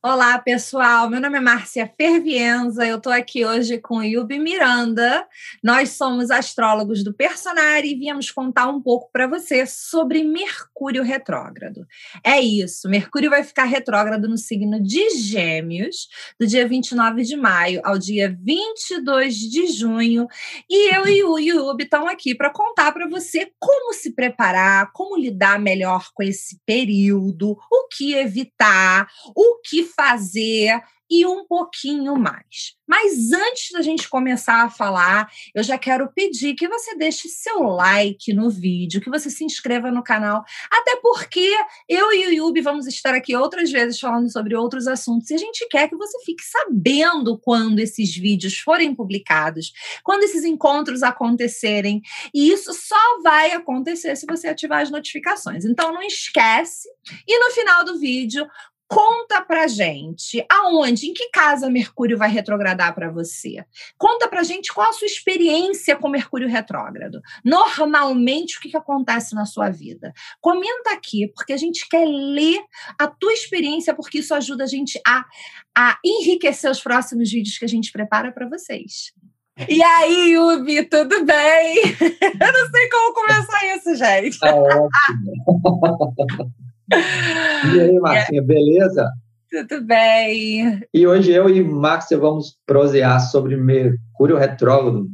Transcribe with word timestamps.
Olá, 0.00 0.38
pessoal. 0.38 1.10
Meu 1.10 1.20
nome 1.20 1.38
é 1.38 1.40
Márcia 1.40 1.92
Fervienza. 1.96 2.86
Eu 2.86 2.98
estou 2.98 3.12
aqui 3.12 3.44
hoje 3.44 3.78
com 3.78 4.00
Yubi 4.00 4.38
Miranda. 4.38 5.26
Nós 5.60 5.90
somos 5.90 6.30
astrólogos 6.30 7.02
do 7.02 7.12
Personari 7.12 7.90
e 7.90 7.98
viemos 7.98 8.30
contar 8.30 8.68
um 8.68 8.80
pouco 8.80 9.10
para 9.12 9.26
você 9.26 9.66
sobre 9.66 10.22
Mercúrio 10.22 11.02
retrógrado. 11.02 11.84
É 12.24 12.40
isso, 12.40 12.88
Mercúrio 12.88 13.28
vai 13.28 13.42
ficar 13.42 13.64
retrógrado 13.64 14.28
no 14.28 14.38
signo 14.38 14.80
de 14.80 15.10
Gêmeos, 15.18 16.06
do 16.38 16.46
dia 16.46 16.66
29 16.68 17.24
de 17.24 17.36
maio 17.36 17.80
ao 17.82 17.98
dia 17.98 18.32
22 18.40 19.34
de 19.34 19.66
junho. 19.66 20.28
E 20.70 20.94
eu 20.94 21.08
e 21.08 21.24
o 21.24 21.38
Yubi 21.40 21.82
estão 21.82 22.06
aqui 22.06 22.36
para 22.36 22.52
contar 22.52 22.92
para 22.92 23.08
você 23.08 23.50
como 23.58 23.92
se 23.92 24.14
preparar, 24.14 24.92
como 24.92 25.18
lidar 25.18 25.58
melhor 25.58 26.10
com 26.14 26.22
esse 26.22 26.60
período, 26.64 27.56
o 27.68 27.88
que 27.88 28.14
evitar, 28.14 29.08
o 29.34 29.60
que 29.60 29.87
fazer 29.88 30.80
e 31.10 31.24
um 31.24 31.44
pouquinho 31.46 32.16
mais. 32.16 32.76
Mas 32.86 33.32
antes 33.32 33.70
da 33.72 33.82
gente 33.82 34.08
começar 34.08 34.64
a 34.64 34.70
falar, 34.70 35.30
eu 35.54 35.62
já 35.62 35.78
quero 35.78 36.10
pedir 36.12 36.54
que 36.54 36.68
você 36.68 36.96
deixe 36.96 37.28
seu 37.28 37.62
like 37.62 38.32
no 38.32 38.50
vídeo, 38.50 39.00
que 39.00 39.10
você 39.10 39.30
se 39.30 39.44
inscreva 39.44 39.90
no 39.90 40.02
canal, 40.02 40.44
até 40.70 40.96
porque 40.96 41.54
eu 41.88 42.12
e 42.12 42.26
o 42.26 42.32
Yubi 42.32 42.60
vamos 42.60 42.86
estar 42.86 43.14
aqui 43.14 43.34
outras 43.34 43.70
vezes 43.70 43.98
falando 43.98 44.30
sobre 44.30 44.54
outros 44.54 44.86
assuntos 44.86 45.30
e 45.30 45.34
a 45.34 45.38
gente 45.38 45.66
quer 45.68 45.88
que 45.88 45.96
você 45.96 46.18
fique 46.24 46.42
sabendo 46.44 47.38
quando 47.38 47.78
esses 47.78 48.14
vídeos 48.14 48.58
forem 48.58 48.94
publicados, 48.94 49.72
quando 50.02 50.24
esses 50.24 50.44
encontros 50.44 51.02
acontecerem, 51.02 52.00
e 52.34 52.50
isso 52.50 52.72
só 52.74 53.22
vai 53.22 53.52
acontecer 53.52 54.16
se 54.16 54.26
você 54.26 54.48
ativar 54.48 54.82
as 54.82 54.90
notificações. 54.90 55.64
Então 55.64 55.92
não 55.92 56.02
esquece 56.02 56.88
e 57.26 57.38
no 57.38 57.50
final 57.52 57.84
do 57.84 57.98
vídeo 57.98 58.46
Conta 58.88 59.42
pra 59.42 59.66
gente 59.66 60.42
aonde, 60.50 61.08
em 61.08 61.12
que 61.12 61.28
casa 61.28 61.68
Mercúrio 61.68 62.16
vai 62.16 62.30
retrogradar 62.30 62.94
para 62.94 63.10
você. 63.10 63.62
Conta 63.98 64.26
pra 64.26 64.42
gente 64.42 64.72
qual 64.72 64.88
a 64.88 64.92
sua 64.94 65.06
experiência 65.06 65.94
com 65.94 66.08
Mercúrio 66.08 66.48
retrógrado. 66.48 67.20
Normalmente, 67.44 68.56
o 68.56 68.60
que, 68.60 68.70
que 68.70 68.76
acontece 68.78 69.34
na 69.34 69.44
sua 69.44 69.68
vida? 69.68 70.14
Comenta 70.40 70.90
aqui, 70.92 71.30
porque 71.34 71.52
a 71.52 71.56
gente 71.58 71.86
quer 71.86 72.06
ler 72.06 72.60
a 72.98 73.06
tua 73.06 73.34
experiência, 73.34 73.94
porque 73.94 74.20
isso 74.20 74.34
ajuda 74.34 74.64
a 74.64 74.66
gente 74.66 74.98
a, 75.06 75.22
a 75.76 75.98
enriquecer 76.02 76.70
os 76.70 76.80
próximos 76.80 77.30
vídeos 77.30 77.58
que 77.58 77.66
a 77.66 77.68
gente 77.68 77.92
prepara 77.92 78.32
para 78.32 78.48
vocês. 78.48 79.12
E 79.68 79.82
aí, 79.82 80.32
Yubi, 80.32 80.84
tudo 80.84 81.26
bem? 81.26 81.82
Eu 82.40 82.52
não 82.52 82.70
sei 82.70 82.88
como 82.88 83.12
começar 83.12 83.76
isso, 83.76 83.94
gente. 83.96 84.38
Ótimo. 84.42 84.88
E 86.90 87.80
aí, 87.80 87.98
Marcinha, 88.00 88.42
beleza? 88.42 89.10
Tudo 89.50 89.82
bem. 89.82 90.80
E 90.92 91.06
hoje 91.06 91.32
eu 91.32 91.48
e 91.48 91.62
Márcia 91.62 92.18
vamos 92.18 92.58
prosear 92.66 93.20
sobre 93.20 93.56
Mercúrio 93.56 94.36
retrógrado. 94.36 95.08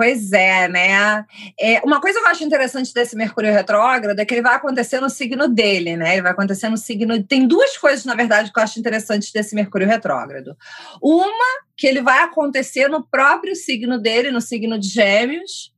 Pois 0.00 0.32
é, 0.32 0.66
né? 0.66 1.26
É, 1.60 1.78
uma 1.84 2.00
coisa 2.00 2.18
que 2.18 2.24
eu 2.24 2.30
acho 2.30 2.42
interessante 2.42 2.92
desse 2.94 3.14
Mercúrio 3.14 3.52
retrógrado 3.52 4.18
é 4.18 4.24
que 4.24 4.32
ele 4.32 4.40
vai 4.40 4.54
acontecer 4.54 4.98
no 4.98 5.10
signo 5.10 5.46
dele, 5.46 5.94
né? 5.94 6.14
Ele 6.14 6.22
vai 6.22 6.32
acontecer 6.32 6.70
no 6.70 6.78
signo. 6.78 7.22
Tem 7.22 7.46
duas 7.46 7.76
coisas, 7.76 8.06
na 8.06 8.14
verdade, 8.14 8.50
que 8.50 8.58
eu 8.58 8.62
acho 8.62 8.78
interessantes 8.78 9.30
desse 9.30 9.54
Mercúrio 9.54 9.86
retrógrado. 9.86 10.56
Uma, 11.02 11.64
que 11.76 11.86
ele 11.86 12.00
vai 12.00 12.22
acontecer 12.22 12.88
no 12.88 13.06
próprio 13.06 13.54
signo 13.54 13.98
dele, 13.98 14.30
no 14.30 14.40
signo 14.40 14.78
de 14.78 14.88
Gêmeos. 14.88 15.70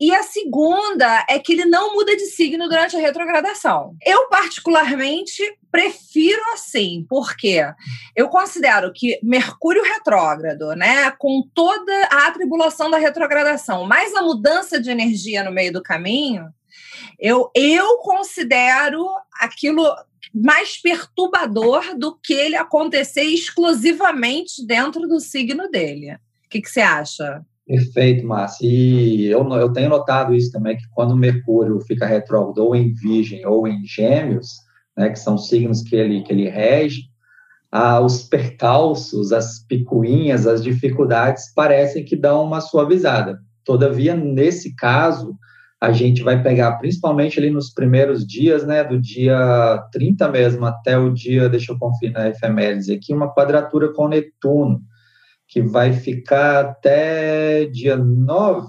E 0.00 0.14
a 0.14 0.22
segunda 0.22 1.24
é 1.28 1.38
que 1.38 1.52
ele 1.52 1.64
não 1.64 1.94
muda 1.94 2.16
de 2.16 2.26
signo 2.26 2.68
durante 2.68 2.96
a 2.96 3.00
retrogradação. 3.00 3.96
Eu, 4.04 4.28
particularmente, 4.28 5.42
prefiro 5.70 6.42
assim, 6.52 7.06
porque 7.08 7.64
eu 8.14 8.28
considero 8.28 8.92
que 8.92 9.18
Mercúrio 9.22 9.82
retrógrado, 9.82 10.74
né, 10.74 11.10
com 11.12 11.42
toda 11.54 11.92
a 12.10 12.26
atribulação 12.26 12.90
da 12.90 12.98
retrogradação, 12.98 13.86
mais 13.86 14.14
a 14.14 14.22
mudança 14.22 14.80
de 14.80 14.90
energia 14.90 15.42
no 15.42 15.52
meio 15.52 15.72
do 15.72 15.82
caminho, 15.82 16.52
eu, 17.18 17.50
eu 17.54 17.98
considero 17.98 19.06
aquilo 19.40 19.84
mais 20.34 20.80
perturbador 20.80 21.96
do 21.96 22.16
que 22.16 22.32
ele 22.32 22.56
acontecer 22.56 23.22
exclusivamente 23.22 24.64
dentro 24.66 25.06
do 25.06 25.20
signo 25.20 25.68
dele. 25.70 26.14
O 26.46 26.48
que, 26.48 26.60
que 26.60 26.70
você 26.70 26.80
acha? 26.80 27.44
Perfeito, 27.66 28.26
Márcia. 28.26 28.66
E 28.66 29.26
eu, 29.26 29.48
eu 29.54 29.72
tenho 29.72 29.88
notado 29.88 30.34
isso 30.34 30.50
também, 30.50 30.76
que 30.76 30.88
quando 30.90 31.16
Mercúrio 31.16 31.80
fica 31.80 32.06
retrógrado 32.06 32.58
ou 32.58 32.74
em 32.74 32.92
Virgem 32.92 33.46
ou 33.46 33.66
em 33.68 33.84
Gêmeos, 33.84 34.48
né, 34.96 35.10
que 35.10 35.18
são 35.18 35.38
signos 35.38 35.82
que 35.82 35.94
ele, 35.94 36.22
que 36.22 36.32
ele 36.32 36.48
rege, 36.48 37.02
ah, 37.70 38.00
os 38.00 38.24
percalços, 38.24 39.32
as 39.32 39.60
picuinhas, 39.66 40.46
as 40.46 40.62
dificuldades 40.62 41.52
parecem 41.54 42.04
que 42.04 42.16
dão 42.16 42.44
uma 42.44 42.60
suavizada. 42.60 43.38
Todavia, 43.64 44.14
nesse 44.14 44.74
caso, 44.74 45.36
a 45.80 45.92
gente 45.92 46.22
vai 46.22 46.42
pegar 46.42 46.72
principalmente 46.78 47.38
ali 47.38 47.50
nos 47.50 47.72
primeiros 47.72 48.26
dias, 48.26 48.66
né, 48.66 48.84
do 48.84 49.00
dia 49.00 49.82
30 49.92 50.28
mesmo 50.28 50.66
até 50.66 50.98
o 50.98 51.10
dia, 51.10 51.48
deixa 51.48 51.72
eu 51.72 51.78
conferir 51.78 52.12
na 52.12 52.28
efeméride 52.28 52.92
aqui, 52.92 53.14
uma 53.14 53.32
quadratura 53.32 53.92
com 53.92 54.08
Netuno 54.08 54.82
que 55.52 55.60
vai 55.60 55.92
ficar 55.92 56.60
até 56.60 57.66
dia 57.66 57.94
9, 57.94 58.66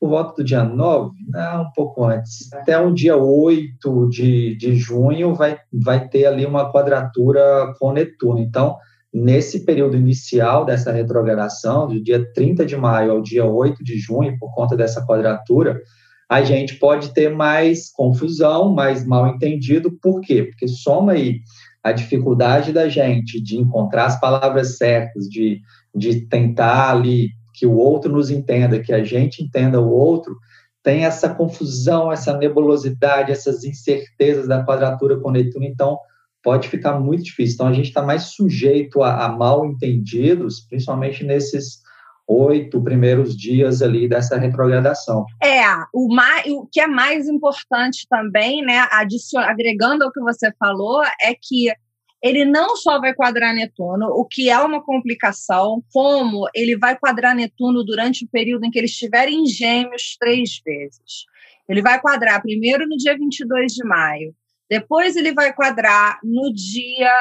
por 0.00 0.08
volta 0.08 0.42
do 0.42 0.44
dia 0.44 0.64
9, 0.64 1.14
né, 1.28 1.50
um 1.58 1.70
pouco 1.72 2.04
antes, 2.04 2.52
até 2.52 2.76
o 2.76 2.92
dia 2.92 3.16
8 3.16 4.08
de, 4.08 4.56
de 4.56 4.74
junho 4.74 5.32
vai, 5.32 5.56
vai 5.72 6.08
ter 6.08 6.26
ali 6.26 6.44
uma 6.44 6.72
quadratura 6.72 7.72
com 7.78 7.92
Netuno. 7.92 8.40
Então, 8.40 8.76
nesse 9.14 9.64
período 9.64 9.96
inicial 9.96 10.64
dessa 10.64 10.90
retrogradação, 10.90 11.86
do 11.86 12.02
dia 12.02 12.26
30 12.34 12.66
de 12.66 12.76
maio 12.76 13.12
ao 13.12 13.22
dia 13.22 13.44
8 13.44 13.84
de 13.84 13.96
junho, 13.96 14.36
por 14.40 14.52
conta 14.52 14.76
dessa 14.76 15.06
quadratura, 15.06 15.80
a 16.28 16.42
gente 16.42 16.74
pode 16.74 17.14
ter 17.14 17.30
mais 17.30 17.92
confusão, 17.92 18.74
mais 18.74 19.06
mal 19.06 19.28
entendido. 19.28 19.96
Por 20.02 20.20
quê? 20.20 20.42
Porque 20.42 20.66
soma 20.66 21.12
aí 21.12 21.40
a 21.82 21.92
dificuldade 21.92 22.72
da 22.72 22.88
gente 22.88 23.40
de 23.40 23.56
encontrar 23.56 24.06
as 24.06 24.20
palavras 24.20 24.76
certas, 24.76 25.24
de 25.24 25.60
de 25.94 26.26
tentar 26.26 26.90
ali 26.90 27.30
que 27.54 27.66
o 27.66 27.76
outro 27.76 28.12
nos 28.12 28.30
entenda, 28.30 28.80
que 28.80 28.92
a 28.92 29.02
gente 29.02 29.42
entenda 29.42 29.80
o 29.80 29.90
outro, 29.90 30.36
tem 30.82 31.04
essa 31.04 31.28
confusão, 31.28 32.10
essa 32.12 32.36
nebulosidade, 32.36 33.32
essas 33.32 33.64
incertezas 33.64 34.46
da 34.46 34.64
quadratura 34.64 35.18
com 35.18 35.30
Netuno, 35.30 35.64
então 35.64 35.98
pode 36.42 36.68
ficar 36.68 36.98
muito 36.98 37.24
difícil. 37.24 37.54
Então 37.54 37.66
a 37.66 37.72
gente 37.72 37.88
está 37.88 38.02
mais 38.02 38.34
sujeito 38.34 39.02
a, 39.02 39.26
a, 39.26 39.28
mal 39.28 39.66
entendidos, 39.66 40.60
principalmente 40.60 41.24
nesses 41.24 41.80
oito 42.28 42.82
primeiros 42.82 43.36
dias 43.36 43.82
ali 43.82 44.08
dessa 44.08 44.36
retrogradação. 44.36 45.24
É, 45.42 45.64
o, 45.92 46.14
mais, 46.14 46.46
o 46.46 46.66
que 46.70 46.80
é 46.80 46.86
mais 46.86 47.26
importante 47.26 48.06
também, 48.08 48.62
né, 48.62 48.86
agregando 49.46 50.04
ao 50.04 50.12
que 50.12 50.20
você 50.20 50.52
falou, 50.58 51.02
é 51.22 51.34
que 51.34 51.72
ele 52.22 52.44
não 52.44 52.76
só 52.76 53.00
vai 53.00 53.14
quadrar 53.14 53.54
Netuno, 53.54 54.06
o 54.06 54.24
que 54.24 54.50
é 54.50 54.58
uma 54.58 54.82
complicação, 54.82 55.82
como 55.92 56.48
ele 56.54 56.76
vai 56.76 56.98
quadrar 56.98 57.34
Netuno 57.34 57.84
durante 57.84 58.24
o 58.24 58.28
período 58.28 58.64
em 58.64 58.70
que 58.70 58.78
ele 58.78 58.86
estiver 58.86 59.28
em 59.28 59.46
Gêmeos 59.46 60.16
três 60.18 60.60
vezes. 60.64 61.26
Ele 61.68 61.82
vai 61.82 62.00
quadrar 62.00 62.42
primeiro 62.42 62.88
no 62.88 62.96
dia 62.96 63.16
22 63.16 63.72
de 63.72 63.84
maio, 63.84 64.34
depois 64.68 65.16
ele 65.16 65.32
vai 65.32 65.52
quadrar 65.52 66.18
no 66.24 66.52
dia 66.52 67.12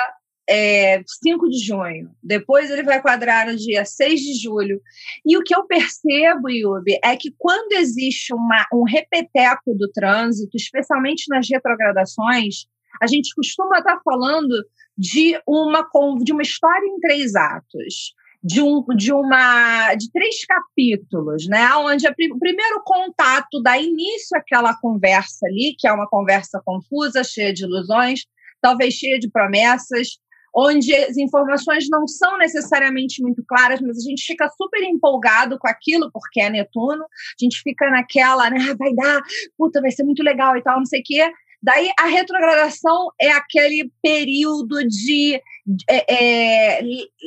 é, 0.50 1.03
5 1.06 1.50
de 1.50 1.59
junho, 1.59 2.09
depois 2.24 2.72
ele 2.72 2.84
vai 2.84 3.02
quadrar 3.02 3.47
no 3.47 3.56
dia 3.56 3.84
6 3.84 4.19
de 4.19 4.34
julho. 4.41 4.81
E 5.25 5.38
o 5.38 5.44
que 5.44 5.53
eu 5.53 5.66
percebo, 5.66 6.50
Yubi, 6.50 6.97
é 7.03 7.16
que 7.18 7.34
quando 7.38 7.74
existe 7.74 8.34
uma, 8.34 8.66
um 8.74 8.84
repeteco 8.84 9.75
do 9.75 9.91
trânsito, 9.91 10.56
especialmente 10.56 11.25
nas 11.29 11.47
retrogradações, 11.50 12.66
a 13.02 13.08
gente 13.08 13.34
costuma 13.35 13.79
estar 13.79 14.00
falando 14.03 14.56
de 14.97 15.40
uma, 15.47 15.88
de 16.24 16.31
uma 16.31 16.41
história 16.41 16.85
em 16.85 17.00
três 17.00 17.35
atos. 17.35 18.14
De, 18.44 18.61
um, 18.61 18.85
de 18.96 19.11
uma 19.11 19.96
de 19.96 20.11
três 20.11 20.46
capítulos, 20.46 21.47
né? 21.47 21.73
Onde 21.76 22.08
o 22.08 22.40
primeiro 22.40 22.82
contato 22.85 23.61
dá 23.61 23.78
início 23.78 24.38
àquela 24.38 24.76
conversa 24.79 25.47
ali, 25.47 25.76
que 25.78 25.88
é 25.88 25.91
uma 25.91 26.08
conversa 26.08 26.61
confusa, 26.64 27.23
cheia 27.23 27.52
de 27.52 27.66
ilusões, 27.66 28.22
talvez 28.61 28.94
cheia 28.94 29.20
de 29.20 29.29
promessas, 29.29 30.20
onde 30.55 30.96
as 30.96 31.17
informações 31.17 31.88
não 31.90 32.08
são 32.08 32.38
necessariamente 32.38 33.22
muito 33.22 33.43
claras, 33.46 33.79
mas 33.79 33.97
a 33.97 34.09
gente 34.09 34.23
fica 34.23 34.50
super 34.50 34.82
empolgado 34.84 35.58
com 35.59 35.67
aquilo, 35.67 36.09
porque 36.11 36.41
é 36.41 36.50
Netuno, 36.50 37.03
a 37.03 37.43
gente 37.43 37.61
fica 37.61 37.90
naquela, 37.91 38.50
né, 38.50 38.73
vai 38.78 38.93
dar, 38.93 39.22
puta, 39.58 39.82
vai 39.82 39.91
ser 39.91 40.03
muito 40.03 40.23
legal 40.23 40.58
e 40.58 40.64
tal, 40.64 40.78
não 40.78 40.85
sei 40.85 41.02
o 41.02 41.03
quê, 41.03 41.32
Daí 41.61 41.89
a 41.99 42.05
retrogradação 42.05 43.09
é 43.19 43.31
aquele 43.31 43.91
período 44.01 44.87
de 44.87 45.41
é, 45.89 46.77
é, 46.77 46.81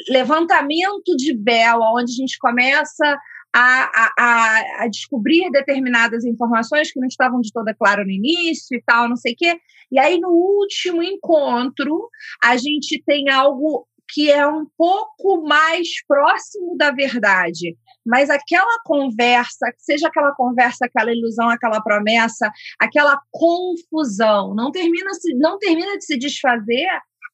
levantamento 0.08 1.16
de 1.16 1.36
véu, 1.36 1.80
onde 1.80 2.12
a 2.12 2.14
gente 2.14 2.38
começa 2.38 3.18
a, 3.52 4.12
a, 4.16 4.84
a, 4.84 4.88
descobrir 4.88 5.50
determinadas 5.50 6.24
informações 6.24 6.92
que 6.92 7.00
não 7.00 7.08
estavam 7.08 7.40
de 7.40 7.50
toda 7.52 7.74
clara 7.74 8.04
no 8.04 8.10
início 8.10 8.76
e 8.76 8.82
tal, 8.82 9.08
não 9.08 9.16
sei 9.16 9.32
o 9.32 9.36
quê. 9.36 9.60
E 9.90 9.98
aí, 9.98 10.18
no 10.20 10.30
último 10.30 11.02
encontro, 11.02 12.08
a 12.42 12.56
gente 12.56 13.02
tem 13.04 13.28
algo 13.28 13.86
que 14.12 14.30
é 14.30 14.46
um 14.46 14.66
pouco 14.76 15.42
mais 15.42 15.88
próximo 16.06 16.76
da 16.76 16.90
verdade. 16.90 17.76
Mas 18.06 18.30
aquela 18.30 18.80
conversa, 18.84 19.66
seja 19.78 20.08
aquela 20.08 20.34
conversa, 20.34 20.86
aquela 20.86 21.12
ilusão, 21.12 21.48
aquela 21.48 21.82
promessa, 21.82 22.50
aquela 22.78 23.20
confusão, 23.30 24.54
não 24.54 24.70
termina, 24.70 25.10
não 25.38 25.58
termina 25.58 25.96
de 25.98 26.04
se 26.04 26.18
desfazer 26.18 26.88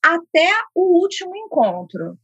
até 0.04 0.48
o 0.74 1.02
último 1.02 1.34
encontro. 1.34 2.16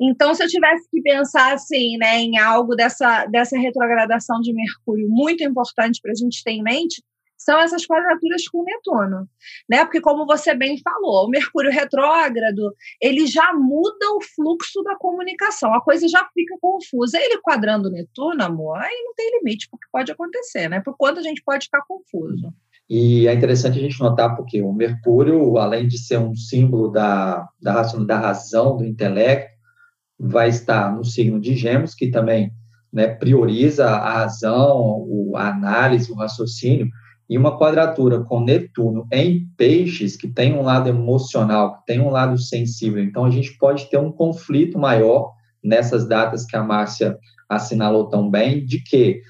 Então, 0.00 0.34
se 0.34 0.42
eu 0.42 0.48
tivesse 0.48 0.88
que 0.90 1.00
pensar 1.00 1.54
assim, 1.54 1.96
né, 1.96 2.18
em 2.18 2.38
algo 2.38 2.74
dessa, 2.74 3.26
dessa 3.26 3.56
retrogradação 3.56 4.40
de 4.40 4.52
Mercúrio 4.52 5.08
muito 5.08 5.44
importante 5.44 6.00
para 6.02 6.10
a 6.10 6.14
gente 6.14 6.42
ter 6.42 6.52
em 6.52 6.62
mente, 6.62 7.02
são 7.40 7.58
essas 7.58 7.86
quadraturas 7.86 8.46
com 8.48 8.62
Netuno, 8.62 9.26
né? 9.68 9.82
Porque 9.84 10.00
como 10.00 10.26
você 10.26 10.54
bem 10.54 10.78
falou, 10.84 11.24
o 11.24 11.30
Mercúrio 11.30 11.72
retrógrado, 11.72 12.74
ele 13.00 13.26
já 13.26 13.54
muda 13.54 14.14
o 14.14 14.20
fluxo 14.20 14.82
da 14.82 14.94
comunicação, 14.96 15.72
a 15.72 15.80
coisa 15.80 16.06
já 16.06 16.28
fica 16.34 16.54
confusa. 16.60 17.18
Ele 17.18 17.40
quadrando 17.40 17.90
Netuno, 17.90 18.44
amor, 18.44 18.76
aí 18.76 19.02
não 19.04 19.14
tem 19.14 19.38
limite 19.38 19.68
porque 19.70 19.86
pode 19.90 20.12
acontecer, 20.12 20.68
né? 20.68 20.80
Por 20.80 20.94
quanto 20.98 21.18
a 21.18 21.22
gente 21.22 21.42
pode 21.42 21.64
ficar 21.64 21.82
confuso. 21.88 22.52
E 22.88 23.26
é 23.26 23.32
interessante 23.32 23.78
a 23.78 23.82
gente 23.82 24.00
notar 24.00 24.36
porque 24.36 24.60
o 24.60 24.72
Mercúrio, 24.72 25.56
além 25.56 25.88
de 25.88 25.96
ser 25.96 26.18
um 26.18 26.34
símbolo 26.34 26.88
da, 26.88 27.48
da, 27.60 27.72
razão, 27.72 28.04
da 28.04 28.18
razão, 28.18 28.76
do 28.76 28.84
intelecto, 28.84 29.50
vai 30.18 30.50
estar 30.50 30.94
no 30.94 31.04
signo 31.04 31.40
de 31.40 31.56
Gêmeos, 31.56 31.94
que 31.94 32.10
também 32.10 32.52
né, 32.92 33.06
prioriza 33.06 33.86
a 33.86 34.18
razão, 34.18 35.06
a 35.36 35.48
análise, 35.48 36.12
o 36.12 36.16
raciocínio, 36.16 36.90
e 37.30 37.38
uma 37.38 37.56
quadratura 37.56 38.18
com 38.24 38.40
Netuno 38.40 39.06
em 39.12 39.46
peixes, 39.56 40.16
que 40.16 40.26
tem 40.26 40.52
um 40.52 40.62
lado 40.62 40.88
emocional, 40.88 41.78
que 41.78 41.86
tem 41.86 42.00
um 42.00 42.10
lado 42.10 42.36
sensível. 42.36 43.00
Então, 43.00 43.24
a 43.24 43.30
gente 43.30 43.56
pode 43.56 43.88
ter 43.88 43.98
um 43.98 44.10
conflito 44.10 44.76
maior 44.76 45.32
nessas 45.62 46.08
datas 46.08 46.44
que 46.44 46.56
a 46.56 46.64
Márcia 46.64 47.16
assinalou 47.48 48.08
tão 48.08 48.28
bem, 48.28 48.64
de 48.64 48.82
que 48.82 49.20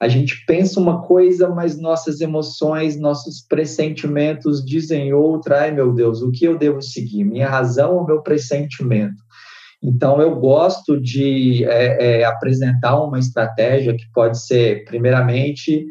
a 0.00 0.08
gente 0.08 0.44
pensa 0.46 0.80
uma 0.80 1.02
coisa, 1.02 1.48
mas 1.48 1.80
nossas 1.80 2.20
emoções, 2.20 2.98
nossos 2.98 3.40
pressentimentos 3.48 4.64
dizem 4.64 5.12
outra. 5.14 5.60
Ai, 5.60 5.70
meu 5.70 5.92
Deus, 5.94 6.22
o 6.22 6.32
que 6.32 6.44
eu 6.44 6.58
devo 6.58 6.82
seguir? 6.82 7.22
Minha 7.22 7.48
razão 7.48 7.94
ou 7.94 8.04
meu 8.04 8.20
pressentimento? 8.20 9.22
Então, 9.80 10.20
eu 10.20 10.34
gosto 10.40 11.00
de 11.00 11.64
é, 11.66 12.20
é, 12.20 12.24
apresentar 12.24 13.00
uma 13.00 13.20
estratégia 13.20 13.94
que 13.94 14.10
pode 14.12 14.44
ser, 14.44 14.84
primeiramente, 14.86 15.86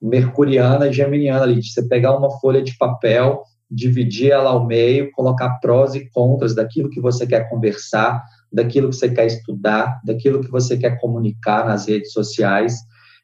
mercuriana 0.00 0.88
e 0.88 0.92
geminiana 0.92 1.42
ali, 1.42 1.60
de 1.60 1.72
você 1.72 1.86
pegar 1.86 2.16
uma 2.16 2.30
folha 2.38 2.62
de 2.62 2.76
papel, 2.76 3.42
dividir 3.70 4.30
ela 4.30 4.50
ao 4.50 4.66
meio, 4.66 5.10
colocar 5.12 5.58
prós 5.60 5.94
e 5.94 6.08
contras 6.10 6.54
daquilo 6.54 6.90
que 6.90 7.00
você 7.00 7.26
quer 7.26 7.48
conversar, 7.48 8.22
daquilo 8.52 8.90
que 8.90 8.96
você 8.96 9.08
quer 9.08 9.26
estudar, 9.26 10.00
daquilo 10.04 10.40
que 10.40 10.50
você 10.50 10.76
quer 10.76 11.00
comunicar 11.00 11.66
nas 11.66 11.86
redes 11.86 12.12
sociais 12.12 12.76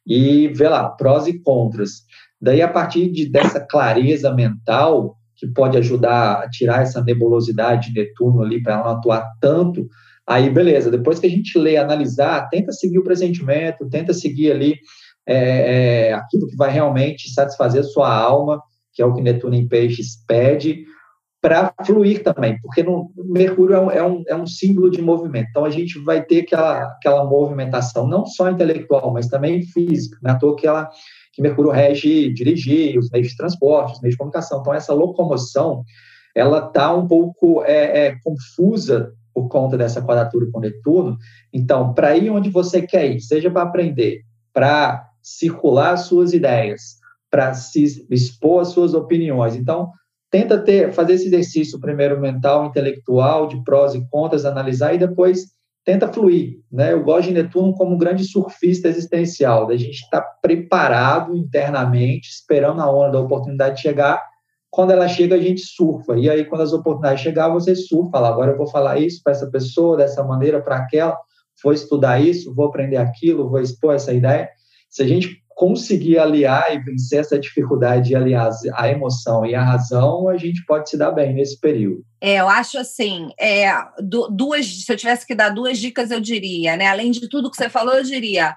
e 0.06 0.48
ver 0.48 0.68
lá, 0.68 0.88
prós 0.88 1.26
e 1.26 1.38
contras. 1.38 2.02
Daí, 2.40 2.60
a 2.60 2.68
partir 2.68 3.08
de, 3.10 3.28
dessa 3.28 3.60
clareza 3.60 4.34
mental, 4.34 5.16
que 5.36 5.46
pode 5.46 5.78
ajudar 5.78 6.42
a 6.42 6.50
tirar 6.50 6.82
essa 6.82 7.02
nebulosidade 7.02 7.92
de 7.92 8.00
Netuno 8.00 8.42
ali, 8.42 8.62
para 8.62 8.74
ela 8.74 8.84
não 8.84 8.90
atuar 8.92 9.24
tanto, 9.40 9.86
aí 10.26 10.50
beleza, 10.50 10.90
depois 10.90 11.18
que 11.18 11.26
a 11.26 11.30
gente 11.30 11.56
lê, 11.58 11.76
analisar, 11.76 12.48
tenta 12.48 12.72
seguir 12.72 12.98
o 12.98 13.04
pressentimento, 13.04 13.88
tenta 13.88 14.12
seguir 14.12 14.52
ali 14.52 14.76
é, 15.26 16.08
é, 16.08 16.12
aquilo 16.12 16.46
que 16.46 16.56
vai 16.56 16.70
realmente 16.70 17.30
satisfazer 17.30 17.84
sua 17.84 18.12
alma, 18.14 18.60
que 18.92 19.02
é 19.02 19.06
o 19.06 19.14
que 19.14 19.22
Netuno 19.22 19.54
em 19.54 19.66
Peixes 19.66 20.22
pede, 20.26 20.84
para 21.42 21.74
fluir 21.84 22.22
também, 22.22 22.56
porque 22.62 22.84
no, 22.84 23.10
Mercúrio 23.16 23.74
é 23.74 23.80
um, 23.80 23.90
é, 23.90 24.06
um, 24.06 24.22
é 24.28 24.36
um 24.36 24.46
símbolo 24.46 24.88
de 24.88 25.02
movimento. 25.02 25.48
Então, 25.50 25.64
a 25.64 25.70
gente 25.70 25.98
vai 25.98 26.22
ter 26.22 26.42
aquela, 26.42 26.84
aquela 26.84 27.24
movimentação, 27.24 28.06
não 28.06 28.24
só 28.24 28.48
intelectual, 28.48 29.12
mas 29.12 29.26
também 29.26 29.60
física. 29.62 30.16
Não 30.22 30.30
é 30.30 30.34
à 30.34 30.38
toa 30.38 30.54
que, 30.54 30.68
ela, 30.68 30.88
que 31.32 31.42
Mercúrio 31.42 31.72
rege 31.72 32.32
dirigir, 32.32 32.96
os 32.96 33.10
meios 33.10 33.28
de 33.28 33.36
transporte, 33.36 33.94
os 33.94 34.00
meios 34.00 34.14
de 34.14 34.18
comunicação. 34.18 34.60
Então, 34.60 34.72
essa 34.72 34.94
locomoção, 34.94 35.82
ela 36.32 36.64
está 36.64 36.94
um 36.94 37.08
pouco 37.08 37.64
é, 37.64 38.06
é, 38.06 38.16
confusa 38.22 39.12
por 39.34 39.48
conta 39.48 39.76
dessa 39.76 40.00
quadratura 40.00 40.46
com 40.52 40.60
Netuno. 40.60 41.18
Então, 41.52 41.92
para 41.92 42.16
ir 42.16 42.30
onde 42.30 42.50
você 42.50 42.82
quer 42.82 43.10
ir, 43.10 43.20
seja 43.20 43.50
para 43.50 43.62
aprender, 43.62 44.20
para 44.52 45.11
circular 45.22 45.96
suas 45.96 46.32
ideias, 46.32 46.96
para 47.30 47.54
se 47.54 48.06
expor 48.10 48.62
as 48.62 48.68
suas 48.68 48.92
opiniões. 48.92 49.56
Então, 49.56 49.90
tenta 50.30 50.58
ter, 50.58 50.92
fazer 50.92 51.14
esse 51.14 51.26
exercício 51.26 51.80
primeiro 51.80 52.20
mental, 52.20 52.66
intelectual, 52.66 53.46
de 53.46 53.62
prós 53.64 53.94
e 53.94 54.06
contras, 54.10 54.44
analisar 54.44 54.94
e 54.94 54.98
depois 54.98 55.46
tenta 55.84 56.12
fluir. 56.12 56.60
Né? 56.70 56.92
Eu 56.92 57.02
gosto 57.02 57.28
de 57.28 57.34
Netuno 57.34 57.74
como 57.74 57.94
um 57.94 57.98
grande 57.98 58.24
surfista 58.24 58.88
existencial, 58.88 59.66
da 59.66 59.76
gente 59.76 60.02
estar 60.02 60.20
tá 60.20 60.28
preparado 60.40 61.36
internamente, 61.36 62.28
esperando 62.28 62.80
a 62.80 62.90
onda 62.90 63.12
da 63.12 63.20
oportunidade 63.20 63.80
chegar. 63.80 64.22
Quando 64.70 64.90
ela 64.90 65.08
chega, 65.08 65.34
a 65.34 65.40
gente 65.40 65.60
surfa. 65.60 66.16
E 66.16 66.30
aí, 66.30 66.44
quando 66.44 66.62
as 66.62 66.72
oportunidades 66.72 67.22
chegar, 67.22 67.48
você 67.48 67.74
surfa. 67.74 68.12
Fala, 68.12 68.28
agora 68.28 68.52
eu 68.52 68.56
vou 68.56 68.66
falar 68.66 68.98
isso 68.98 69.20
para 69.22 69.32
essa 69.32 69.50
pessoa, 69.50 69.96
dessa 69.96 70.22
maneira, 70.22 70.62
para 70.62 70.76
aquela. 70.76 71.16
Vou 71.62 71.72
estudar 71.72 72.20
isso, 72.20 72.54
vou 72.54 72.66
aprender 72.66 72.96
aquilo, 72.96 73.50
vou 73.50 73.60
expor 73.60 73.94
essa 73.94 74.14
ideia. 74.14 74.48
Se 74.92 75.02
a 75.02 75.08
gente 75.08 75.42
conseguir 75.54 76.18
aliar 76.18 76.74
e 76.74 76.78
vencer 76.78 77.20
essa 77.20 77.38
dificuldade 77.38 78.08
de 78.08 78.14
aliar 78.14 78.50
a 78.74 78.88
emoção 78.88 79.46
e 79.46 79.54
a 79.54 79.64
razão, 79.64 80.28
a 80.28 80.36
gente 80.36 80.62
pode 80.66 80.90
se 80.90 80.98
dar 80.98 81.12
bem 81.12 81.32
nesse 81.32 81.58
período. 81.58 82.04
É, 82.20 82.36
eu 82.40 82.48
acho 82.48 82.76
assim, 82.76 83.30
é, 83.40 83.72
duas, 84.30 84.66
se 84.66 84.92
eu 84.92 84.96
tivesse 84.96 85.26
que 85.26 85.34
dar 85.34 85.48
duas 85.48 85.78
dicas, 85.78 86.10
eu 86.10 86.20
diria, 86.20 86.76
né? 86.76 86.88
Além 86.88 87.10
de 87.10 87.26
tudo 87.26 87.50
que 87.50 87.56
você 87.56 87.70
falou, 87.70 87.94
eu 87.94 88.02
diria, 88.02 88.54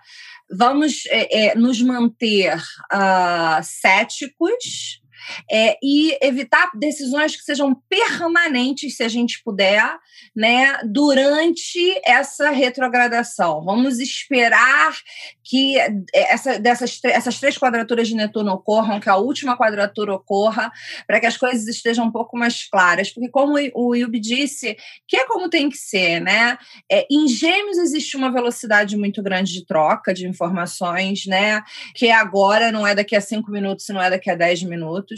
vamos 0.52 1.06
é, 1.08 1.48
é, 1.48 1.56
nos 1.56 1.82
manter 1.82 2.54
uh, 2.56 3.64
céticos, 3.64 5.02
é, 5.50 5.77
e 5.81 6.18
evitar 6.22 6.72
decisões 6.75 7.36
que 7.36 7.44
sejam 7.44 7.75
permanentes, 7.89 8.95
se 8.95 9.04
a 9.04 9.10
gente 9.10 9.42
puder, 9.44 9.98
né, 10.36 10.77
durante 10.86 12.00
essa 12.06 12.50
retrogradação. 12.50 13.63
Vamos 13.63 14.00
esperar 14.00 14.95
que 15.44 15.75
essa, 16.13 16.60
dessas, 16.60 17.00
essas 17.04 17.39
três 17.39 17.57
quadraturas 17.57 18.07
de 18.07 18.16
Netuno 18.16 18.54
ocorram, 18.54 19.00
que 19.00 19.10
a 19.10 19.16
última 19.16 19.57
quadratura 19.57 20.13
ocorra, 20.13 20.72
para 21.06 21.19
que 21.19 21.25
as 21.25 21.38
coisas 21.38 21.68
estejam 21.68 22.06
um 22.06 22.12
pouco 22.12 22.38
mais 22.38 22.68
claras. 22.68 23.12
Porque, 23.12 23.30
como 23.30 23.56
o 23.74 23.95
Yubi 23.95 24.19
disse, 24.19 24.75
que 25.07 25.18
é 25.18 25.25
como 25.25 25.50
tem 25.50 25.69
que 25.69 25.77
ser, 25.77 26.19
né? 26.19 26.57
É, 26.92 27.06
em 27.10 27.27
Gêmeos 27.27 27.77
existe 27.77 28.17
uma 28.17 28.32
velocidade 28.32 28.98
muito 28.98 29.22
grande 29.22 29.53
de 29.53 29.65
troca 29.65 30.13
de 30.13 30.27
informações, 30.27 31.25
né? 31.25 31.62
Que 31.94 32.10
agora 32.10 32.72
não 32.72 32.86
é 32.86 32.96
daqui 32.96 33.15
a 33.15 33.22
cinco 33.22 33.51
minutos, 33.51 33.88
não 33.89 34.01
é 34.01 34.10
daqui 34.10 34.29
a 34.29 34.36
dez 34.36 34.63
minutos. 34.63 35.14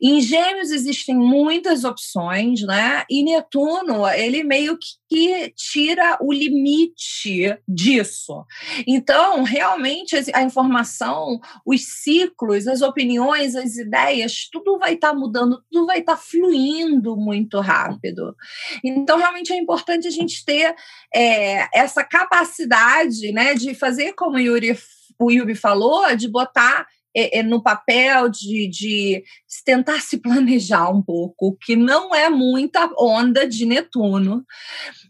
Em 0.00 0.20
Gêmeos 0.20 0.70
existem 0.70 1.14
muitas 1.14 1.84
opções, 1.84 2.62
né? 2.62 3.04
E 3.08 3.22
Netuno, 3.24 4.06
ele 4.08 4.42
meio 4.42 4.78
que 5.08 5.52
tira 5.56 6.18
o 6.20 6.32
limite 6.32 7.56
disso. 7.68 8.44
Então, 8.86 9.42
realmente, 9.42 10.16
a 10.32 10.42
informação, 10.42 11.40
os 11.66 11.84
ciclos, 12.02 12.66
as 12.66 12.82
opiniões, 12.82 13.54
as 13.54 13.76
ideias, 13.76 14.48
tudo 14.50 14.78
vai 14.78 14.94
estar 14.94 15.10
tá 15.10 15.14
mudando, 15.14 15.62
tudo 15.70 15.86
vai 15.86 16.00
estar 16.00 16.16
tá 16.16 16.22
fluindo 16.22 17.16
muito 17.16 17.60
rápido. 17.60 18.34
Então, 18.82 19.18
realmente 19.18 19.52
é 19.52 19.56
importante 19.56 20.06
a 20.06 20.10
gente 20.10 20.44
ter 20.44 20.74
é, 21.14 21.68
essa 21.78 22.02
capacidade 22.04 23.32
né, 23.32 23.54
de 23.54 23.74
fazer 23.74 24.14
como 24.14 24.36
o 24.36 24.40
Yuri, 24.40 24.78
o 25.18 25.30
Yuri 25.30 25.54
falou, 25.54 26.14
de 26.16 26.28
botar 26.28 26.86
é, 27.14 27.38
é, 27.38 27.42
no 27.42 27.62
papel 27.62 28.28
de, 28.28 28.68
de 28.68 29.24
tentar 29.64 30.00
se 30.00 30.18
planejar 30.18 30.88
um 30.88 31.02
pouco, 31.02 31.56
que 31.60 31.76
não 31.76 32.14
é 32.14 32.28
muita 32.28 32.90
onda 32.98 33.46
de 33.46 33.66
Netuno, 33.66 34.44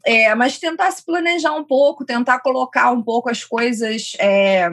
é, 0.04 0.34
mas 0.34 0.58
tentar 0.58 0.90
se 0.90 1.04
planejar 1.04 1.52
um 1.52 1.64
pouco, 1.64 2.04
tentar 2.04 2.40
colocar 2.40 2.90
um 2.90 3.02
pouco 3.02 3.30
as 3.30 3.44
coisas. 3.44 4.12
É, 4.18 4.68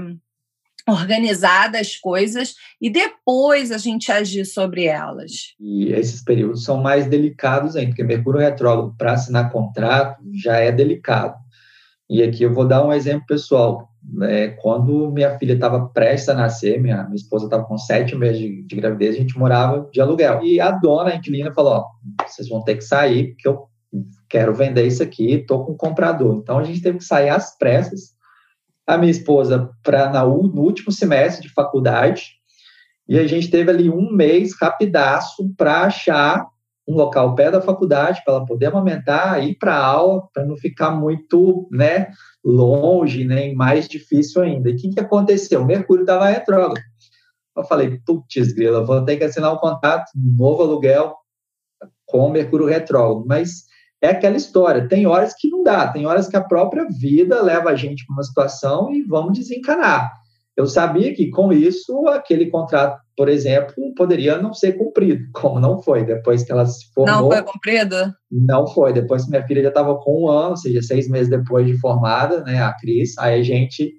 as 1.78 1.96
coisas 1.96 2.56
e 2.82 2.90
depois 2.90 3.72
a 3.72 3.78
gente 3.78 4.12
agir 4.12 4.44
sobre 4.44 4.86
elas. 4.86 5.54
E 5.60 5.90
esses 5.90 6.24
períodos 6.24 6.64
são 6.64 6.82
mais 6.82 7.06
delicados 7.06 7.76
ainda, 7.76 7.90
porque 7.90 8.04
Mercúrio 8.04 8.42
retrógrado 8.42 8.96
para 8.98 9.14
assinar 9.14 9.52
contrato 9.52 10.20
já 10.34 10.58
é 10.58 10.72
delicado. 10.72 11.38
E 12.10 12.24
aqui 12.24 12.44
eu 12.44 12.54
vou 12.54 12.68
dar 12.68 12.84
um 12.84 12.92
exemplo 12.92 13.26
pessoal. 13.28 13.89
É, 14.24 14.50
quando 14.62 15.12
minha 15.12 15.38
filha 15.38 15.54
estava 15.54 15.88
prestes 15.90 16.30
a 16.30 16.34
nascer, 16.34 16.82
minha, 16.82 17.04
minha 17.04 17.16
esposa 17.16 17.46
estava 17.46 17.64
com 17.64 17.78
sete 17.78 18.16
meses 18.16 18.40
de, 18.40 18.64
de, 18.64 18.76
gravidez, 18.76 19.16
a 19.16 19.20
gente 19.20 19.38
morava 19.38 19.88
de 19.92 20.02
aluguel. 20.02 20.44
E 20.44 20.60
a 20.60 20.72
dona, 20.72 21.12
a 21.12 21.16
inquilina, 21.16 21.54
falou: 21.54 21.74
ó, 21.74 21.86
vocês 22.26 22.50
vão 22.50 22.64
ter 22.64 22.76
que 22.76 22.84
sair, 22.84 23.34
porque 23.34 23.48
eu 23.48 23.68
quero 24.28 24.54
vender 24.54 24.86
isso 24.86 25.04
aqui, 25.04 25.34
estou 25.34 25.66
com 25.66 25.74
um 25.74 25.78
comprador. 25.78 26.36
Então 26.38 26.58
a 26.58 26.64
gente 26.64 26.82
teve 26.82 26.98
que 26.98 27.04
sair 27.04 27.30
às 27.30 27.58
pressas. 27.58 28.14
A 28.86 28.98
minha 28.98 29.12
esposa, 29.12 29.70
para 29.84 30.12
no 30.12 30.62
último 30.62 30.92
semestre 30.92 31.48
de 31.48 31.54
faculdade, 31.54 32.40
e 33.08 33.18
a 33.18 33.28
gente 33.28 33.50
teve 33.50 33.70
ali 33.70 33.90
um 33.90 34.12
mês 34.12 34.52
rapidaço 34.60 35.52
para 35.56 35.82
achar 35.82 36.48
um 36.90 36.96
local 36.96 37.36
pé 37.36 37.52
da 37.52 37.62
faculdade 37.62 38.22
para 38.26 38.34
ela 38.34 38.46
poder 38.46 38.66
amamentar, 38.66 39.44
ir 39.48 39.56
para 39.56 39.76
a 39.76 39.86
aula, 39.86 40.28
para 40.34 40.44
não 40.44 40.58
ficar 40.58 40.90
muito 40.90 41.70
né, 41.72 42.08
longe, 42.44 43.24
nem 43.24 43.50
né, 43.50 43.56
mais 43.56 43.88
difícil 43.88 44.42
ainda. 44.42 44.72
E 44.72 44.74
o 44.74 44.76
que, 44.76 44.90
que 44.90 45.00
aconteceu? 45.00 45.62
O 45.62 45.66
Mercúrio 45.66 46.02
estava 46.02 46.26
retrógrado. 46.26 46.82
Eu 47.56 47.64
falei, 47.64 48.00
putz, 48.04 48.54
grila, 48.54 48.84
vou 48.84 49.06
ter 49.06 49.18
que 49.18 49.24
assinar 49.24 49.54
um 49.54 49.58
contrato, 49.58 50.10
um 50.16 50.36
novo 50.36 50.64
aluguel 50.64 51.16
com 52.08 52.26
o 52.26 52.32
Mercúrio 52.32 52.66
retrógrado. 52.66 53.24
Mas 53.28 53.66
é 54.02 54.08
aquela 54.08 54.38
história, 54.38 54.88
tem 54.88 55.06
horas 55.06 55.36
que 55.38 55.48
não 55.48 55.62
dá, 55.62 55.90
tem 55.90 56.08
horas 56.08 56.28
que 56.28 56.38
a 56.38 56.44
própria 56.44 56.88
vida 56.90 57.40
leva 57.44 57.70
a 57.70 57.76
gente 57.76 58.04
para 58.06 58.14
uma 58.14 58.24
situação 58.24 58.92
e 58.92 59.04
vamos 59.04 59.38
desencanar. 59.38 60.12
Eu 60.60 60.68
sabia 60.68 61.16
que 61.16 61.30
com 61.30 61.54
isso 61.54 62.06
aquele 62.10 62.48
contrato, 62.48 63.00
por 63.16 63.30
exemplo, 63.30 63.74
poderia 63.96 64.42
não 64.42 64.54
ser 64.54 64.74
cumprido, 64.74 65.24
como 65.32 65.58
não 65.58 65.82
foi 65.82 66.06
depois 66.06 66.44
que 66.44 66.52
ela 66.52 66.66
se 66.66 66.92
formou. 66.94 67.16
Não 67.16 67.32
foi 67.32 67.42
cumprido? 67.44 67.96
Não 68.30 68.68
foi. 68.68 68.92
Depois 68.92 69.24
que 69.24 69.30
minha 69.30 69.48
filha 69.48 69.62
já 69.64 69.70
estava 69.70 69.96
com 69.96 70.26
um 70.26 70.30
ano, 70.30 70.50
ou 70.50 70.58
seja, 70.58 70.82
seis 70.82 71.08
meses 71.08 71.30
depois 71.30 71.66
de 71.66 71.80
formada, 71.80 72.44
né, 72.44 72.62
a 72.62 72.74
Cris, 72.74 73.18
aí 73.18 73.40
a 73.40 73.44
gente 73.44 73.90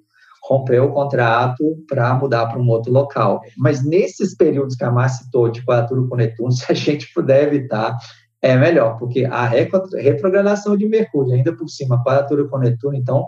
rompeu 0.47 0.85
o 0.85 0.93
contrato 0.93 1.63
para 1.89 2.13
mudar 2.13 2.45
para 2.45 2.59
um 2.59 2.69
outro 2.69 2.93
local. 2.93 3.41
Mas 3.57 3.83
nesses 3.83 4.37
períodos 4.37 4.75
que 4.75 4.83
a 4.83 4.91
Márcia 4.91 5.25
citou 5.25 5.49
de 5.49 5.65
quadratura 5.65 6.07
com 6.07 6.15
Netuno, 6.15 6.51
se 6.53 6.71
a 6.71 6.75
gente 6.75 7.11
puder 7.11 7.47
evitar, 7.47 7.97
é 8.39 8.55
melhor, 8.55 8.99
porque 8.99 9.25
a 9.25 9.47
retrogradação 9.47 10.77
de 10.77 10.87
Mercúrio, 10.87 11.33
ainda 11.33 11.55
por 11.55 11.67
cima, 11.67 12.03
quadratura 12.03 12.47
com 12.47 12.59
Netuno, 12.59 12.95
então 12.95 13.25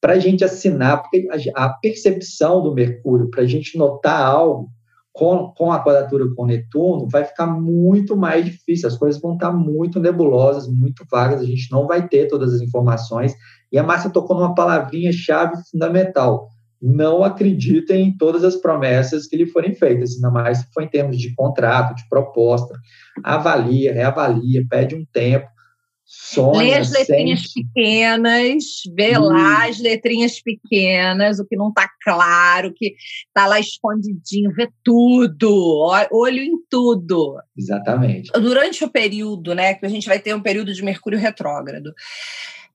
para 0.00 0.14
a 0.14 0.18
gente 0.18 0.44
assinar, 0.44 1.02
porque 1.02 1.28
a, 1.54 1.68
percepção 1.68 2.62
do 2.62 2.72
Mercúrio, 2.72 3.30
para 3.30 3.42
a 3.42 3.46
gente 3.46 3.76
notar 3.76 4.20
algo 4.20 4.68
com, 5.12 5.52
com 5.56 5.72
a 5.72 5.82
quadratura 5.82 6.26
com 6.36 6.46
Netuno, 6.46 7.08
vai 7.10 7.24
ficar 7.24 7.46
muito 7.46 8.16
mais 8.16 8.44
difícil, 8.44 8.88
as 8.88 8.96
coisas 8.96 9.20
vão 9.20 9.34
estar 9.34 9.50
muito 9.50 9.98
nebulosas, 9.98 10.68
muito 10.68 11.04
vagas, 11.10 11.40
a 11.40 11.44
gente 11.44 11.70
não 11.72 11.86
vai 11.86 12.06
ter 12.06 12.28
todas 12.28 12.54
as 12.54 12.60
informações. 12.60 13.34
E 13.72 13.78
a 13.78 13.82
Márcia 13.82 14.10
tocou 14.10 14.36
numa 14.36 14.54
palavrinha-chave 14.54 15.56
fundamental. 15.70 16.48
Não 16.80 17.24
acreditem 17.24 18.06
em 18.06 18.16
todas 18.16 18.44
as 18.44 18.54
promessas 18.54 19.26
que 19.26 19.36
lhe 19.36 19.46
forem 19.46 19.74
feitas, 19.74 20.14
ainda 20.14 20.30
mais 20.30 20.58
se 20.58 20.72
for 20.72 20.84
em 20.84 20.88
termos 20.88 21.18
de 21.18 21.34
contrato, 21.34 21.96
de 21.96 22.08
proposta. 22.08 22.78
Avalia, 23.24 23.92
reavalia, 23.92 24.64
pede 24.70 24.94
um 24.94 25.04
tempo 25.12 25.48
Sonha, 26.10 26.58
Lê 26.58 26.74
as 26.74 26.90
letrinhas 26.90 27.40
sente. 27.40 27.68
pequenas, 27.74 28.64
vê 28.96 29.18
hum. 29.18 29.24
lá 29.24 29.68
as 29.68 29.78
letrinhas 29.78 30.40
pequenas, 30.40 31.38
o 31.38 31.44
que 31.44 31.54
não 31.54 31.68
está 31.68 31.86
claro, 32.02 32.68
o 32.68 32.72
que 32.72 32.94
está 33.26 33.46
lá 33.46 33.60
escondidinho, 33.60 34.50
vê 34.54 34.70
tudo, 34.82 35.86
olho 36.10 36.42
em 36.42 36.56
tudo. 36.70 37.36
Exatamente. 37.54 38.32
Durante 38.32 38.82
o 38.82 38.88
período, 38.88 39.54
né, 39.54 39.74
que 39.74 39.84
a 39.84 39.88
gente 39.88 40.08
vai 40.08 40.18
ter 40.18 40.34
um 40.34 40.40
período 40.40 40.72
de 40.72 40.82
Mercúrio 40.82 41.18
retrógrado, 41.18 41.92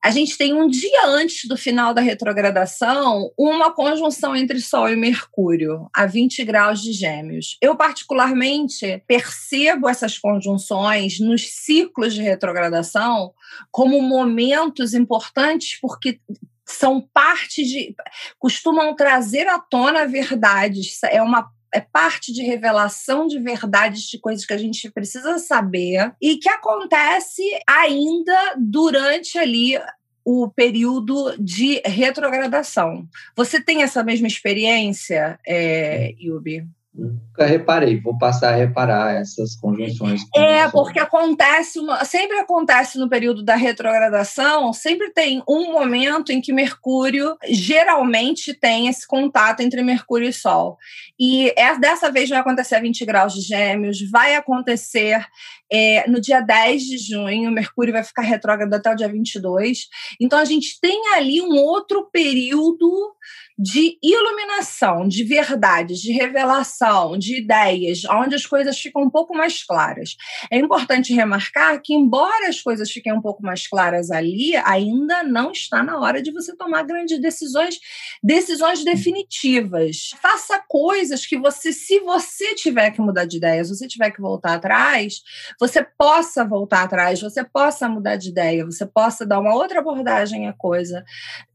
a 0.04 0.12
gente 0.12 0.38
tem 0.38 0.54
um 0.54 0.68
dia 0.68 1.08
antes 1.08 1.48
do 1.48 1.56
final 1.56 1.94
da 1.94 2.02
retrogradação 2.02 3.32
uma 3.38 3.72
conjunção 3.72 4.36
entre 4.36 4.60
Sol 4.60 4.90
e 4.90 4.98
Mercúrio, 4.98 5.90
a 5.96 6.06
20 6.06 6.44
graus 6.44 6.82
de 6.82 6.92
Gêmeos. 6.92 7.58
Eu, 7.62 7.74
particularmente, 7.78 9.02
percebo 9.08 9.88
essas 9.88 10.18
conjunções 10.18 11.22
nos 11.22 11.48
ciclos 11.48 12.14
de 12.14 12.22
retrogradação 12.22 13.34
como 13.72 14.02
momentos 14.02 14.94
importantes, 14.94 15.80
porque 15.80 16.20
são 16.66 17.00
parte 17.14 17.64
de. 17.64 17.96
costumam 18.38 18.94
trazer 18.96 19.48
à 19.48 19.58
tona 19.58 20.06
verdades. 20.06 21.02
É 21.04 21.22
uma 21.22 21.50
é 21.74 21.82
parte 21.82 22.32
de 22.32 22.44
revelação 22.44 23.28
de 23.28 23.40
verdades 23.40 24.04
de 24.04 24.20
coisas 24.20 24.46
que 24.46 24.54
a 24.54 24.58
gente 24.58 24.92
precisa 24.92 25.38
saber 25.40 26.14
e 26.22 26.38
que 26.38 26.50
acontece 26.50 27.44
ainda 27.68 28.56
durante 28.58 29.38
ali 29.38 29.80
o 30.26 30.50
período 30.50 31.36
de 31.38 31.82
retrogradação. 31.86 33.08
Você 33.36 33.62
tem 33.62 33.84
essa 33.84 34.04
mesma 34.04 34.28
experiência, 34.28 35.38
é, 35.46 36.14
Yubi? 36.20 36.66
Nunca 36.96 37.48
reparei, 37.48 38.00
vou 38.00 38.16
passar 38.20 38.54
a 38.54 38.56
reparar 38.56 39.16
essas 39.16 39.56
conjunções. 39.56 40.22
É, 40.36 40.70
porque 40.70 41.00
acontece, 41.00 41.80
uma, 41.80 42.06
sempre 42.06 42.38
acontece 42.38 43.00
no 43.00 43.10
período 43.10 43.44
da 43.44 43.56
retrogradação, 43.56 44.72
sempre 44.72 45.10
tem 45.10 45.42
um 45.50 45.72
momento 45.72 46.32
em 46.32 46.40
que 46.40 46.54
Mercúrio 46.54 47.36
geralmente 47.50 48.54
tem 48.54 48.88
esse 48.88 49.08
contato 49.08 49.62
entre 49.62 49.82
Mercúrio 49.82 50.30
e 50.30 50.34
Sol. 50.34 50.78
E 51.20 51.52
é, 51.58 51.76
dessa 51.80 52.12
vez 52.12 52.30
vai 52.30 52.38
acontecer 52.38 52.76
a 52.76 52.82
20 52.82 53.06
graus 53.06 53.34
de 53.34 53.42
Gêmeos, 53.42 53.98
vai 54.12 54.36
acontecer 54.36 55.26
é, 55.72 56.08
no 56.08 56.22
dia 56.22 56.40
10 56.40 56.84
de 56.84 56.98
junho, 57.00 57.52
Mercúrio 57.52 57.94
vai 57.94 58.04
ficar 58.04 58.22
retrógrado 58.22 58.72
até 58.72 58.92
o 58.92 58.96
dia 58.96 59.10
22. 59.10 59.88
Então 60.22 60.38
a 60.38 60.46
gente 60.46 60.80
tem 60.80 61.16
ali 61.16 61.42
um 61.42 61.56
outro 61.56 62.08
período 62.12 63.16
de 63.58 63.98
iluminação, 64.02 65.08
de 65.08 65.24
verdades, 65.24 66.00
de 66.00 66.12
revelação, 66.12 67.18
de 67.18 67.40
ideias, 67.40 68.04
onde 68.06 68.36
as 68.36 68.46
coisas 68.46 68.80
ficam 68.80 69.04
um 69.04 69.10
pouco 69.10 69.36
mais 69.36 69.64
claras. 69.64 70.16
É 70.52 70.58
importante 70.58 71.14
remarcar 71.14 71.80
que, 71.82 71.94
embora 71.94 72.48
as 72.48 72.62
coisas 72.62 72.92
fiquem 72.92 73.14
um 73.14 73.22
pouco 73.22 73.44
mais 73.44 73.68
claras 73.68 74.10
ali, 74.10 74.56
ainda 74.58 75.24
não 75.24 75.52
está 75.52 75.84
na 75.84 76.00
hora 76.00 76.22
de 76.22 76.32
você 76.32 76.56
tomar 76.56 76.84
grandes 76.84 77.22
decisões, 77.22 77.80
decisões 78.24 78.84
definitivas. 78.84 80.12
Faça 80.22 80.60
coisas 80.68 81.26
que 81.26 81.38
você, 81.38 81.72
se 81.72 82.00
você 82.00 82.56
tiver 82.56 82.92
que 82.92 83.02
mudar 83.02 83.26
de 83.26 83.38
ideia, 83.38 83.64
se 83.64 83.76
você 83.76 83.88
tiver 83.88 84.12
que 84.12 84.22
voltar 84.22 84.56
atrás, 84.56 85.22
você 85.60 85.84
possa 85.84 86.44
voltar 86.44 86.84
atrás, 86.84 87.22
você 87.22 87.44
possa 87.44 87.88
mudar 87.88 88.16
de 88.16 88.30
ideia, 88.30 88.66
você 88.66 88.86
possa 88.86 89.26
dar 89.26 89.40
uma 89.40 89.54
outra 89.54 89.80
abordagem 89.80 90.48
à 90.48 90.54
coisa, 90.54 91.04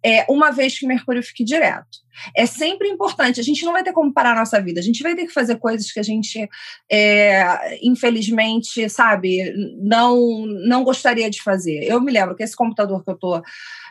é, 0.05 0.25
uma 0.29 0.51
vez 0.51 0.79
que 0.79 0.87
Mercúrio 0.87 1.23
fique 1.23 1.43
direto. 1.45 1.88
É 2.37 2.47
sempre 2.47 2.89
importante. 2.89 3.41
A 3.41 3.43
gente 3.43 3.65
não 3.65 3.73
vai 3.73 3.83
ter 3.83 3.93
como 3.93 4.13
parar 4.13 4.33
a 4.33 4.39
nossa 4.39 4.61
vida. 4.61 4.81
A 4.81 4.83
gente 4.83 5.03
vai 5.03 5.15
ter 5.15 5.27
que 5.27 5.33
fazer 5.33 5.57
coisas 5.57 5.91
que 5.91 6.01
a 6.01 6.03
gente, 6.03 6.49
é, 6.91 7.79
infelizmente, 7.83 8.89
sabe, 8.89 9.53
não, 9.81 10.47
não 10.67 10.85
gostaria 10.85 11.31
de 11.31 11.43
fazer. 11.43 11.85
Eu 11.85 12.01
me 12.01 12.13
lembro 12.13 12.35
que 12.35 12.43
esse 12.43 12.57
computador 12.57 13.05
que 13.05 13.11
eu 13.11 13.17
tô. 13.17 13.43